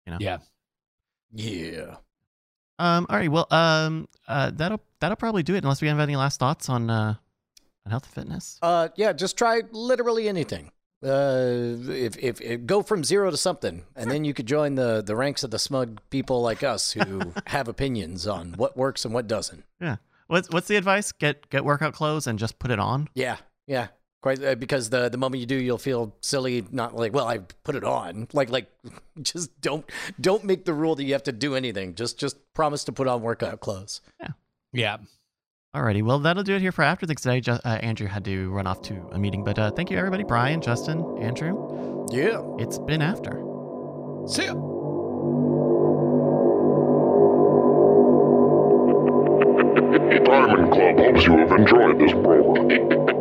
You 0.05 0.13
know? 0.13 0.17
Yeah. 0.19 0.37
Yeah. 1.33 1.95
Um. 2.79 3.05
All 3.09 3.17
right. 3.17 3.31
Well. 3.31 3.47
Um. 3.51 4.07
Uh. 4.27 4.51
That'll 4.53 4.81
that'll 4.99 5.15
probably 5.15 5.43
do 5.43 5.55
it. 5.55 5.63
Unless 5.63 5.81
we 5.81 5.87
have 5.87 5.99
any 5.99 6.15
last 6.15 6.39
thoughts 6.39 6.69
on 6.69 6.89
uh, 6.89 7.15
on 7.85 7.89
health 7.89 8.05
and 8.05 8.13
fitness. 8.13 8.59
Uh. 8.61 8.89
Yeah. 8.95 9.13
Just 9.13 9.37
try 9.37 9.61
literally 9.71 10.27
anything. 10.27 10.71
Uh. 11.03 11.77
If, 11.87 12.17
if 12.17 12.41
if 12.41 12.65
go 12.65 12.81
from 12.81 13.03
zero 13.03 13.31
to 13.31 13.37
something, 13.37 13.83
and 13.95 14.09
then 14.11 14.25
you 14.25 14.33
could 14.33 14.45
join 14.45 14.75
the 14.75 15.01
the 15.01 15.15
ranks 15.15 15.43
of 15.43 15.51
the 15.51 15.59
smug 15.59 16.01
people 16.09 16.41
like 16.41 16.63
us 16.63 16.91
who 16.91 17.33
have 17.47 17.67
opinions 17.67 18.27
on 18.27 18.53
what 18.53 18.75
works 18.75 19.05
and 19.05 19.13
what 19.13 19.27
doesn't. 19.27 19.63
Yeah. 19.79 19.97
What's 20.27 20.49
what's 20.49 20.67
the 20.67 20.75
advice? 20.75 21.11
Get 21.11 21.49
get 21.49 21.63
workout 21.63 21.93
clothes 21.93 22.27
and 22.27 22.39
just 22.39 22.59
put 22.59 22.71
it 22.71 22.79
on. 22.79 23.07
Yeah. 23.13 23.37
Yeah. 23.67 23.87
Quite 24.25 24.43
uh, 24.43 24.55
because 24.55 24.89
the 24.89 25.07
the 25.07 25.19
moment 25.19 25.39
you 25.41 25.45
do, 25.45 25.55
you'll 25.55 25.77
feel 25.77 26.15
silly. 26.19 26.65
Not 26.71 26.95
like, 26.95 27.13
well, 27.13 27.27
I 27.27 27.37
put 27.63 27.75
it 27.75 27.83
on. 27.83 28.27
Like 28.33 28.49
like, 28.49 28.71
just 29.21 29.61
don't 29.61 29.87
don't 30.19 30.43
make 30.43 30.65
the 30.65 30.73
rule 30.73 30.95
that 30.95 31.03
you 31.03 31.13
have 31.13 31.21
to 31.23 31.31
do 31.31 31.53
anything. 31.53 31.93
Just 31.93 32.17
just 32.17 32.37
promise 32.55 32.83
to 32.85 32.91
put 32.91 33.07
on 33.07 33.21
workout 33.21 33.59
clothes. 33.59 34.01
Yeah. 34.19 34.29
Yeah. 34.73 34.97
Alrighty, 35.75 36.01
well 36.01 36.17
that'll 36.17 36.41
do 36.41 36.55
it 36.55 36.61
here 36.61 36.71
for 36.71 36.81
after 36.81 37.05
things 37.05 37.21
today. 37.21 37.39
Just, 37.39 37.63
uh, 37.63 37.77
Andrew 37.83 38.07
had 38.07 38.25
to 38.25 38.49
run 38.49 38.65
off 38.65 38.81
to 38.83 38.95
a 39.11 39.19
meeting, 39.19 39.43
but 39.43 39.59
uh, 39.59 39.69
thank 39.69 39.91
you 39.91 39.97
everybody, 39.99 40.23
Brian, 40.23 40.59
Justin, 40.59 41.05
Andrew. 41.19 42.07
Yeah. 42.09 42.41
It's 42.57 42.79
been 42.79 43.03
after. 43.03 43.43
See 44.25 44.45
ya. 44.45 44.53
Diamond 50.25 50.73
Club 50.73 50.97
hopes 50.97 51.25
you 51.27 51.37
have 51.37 51.51
enjoyed 51.51 51.99
this 51.99 52.11
program. 52.11 53.14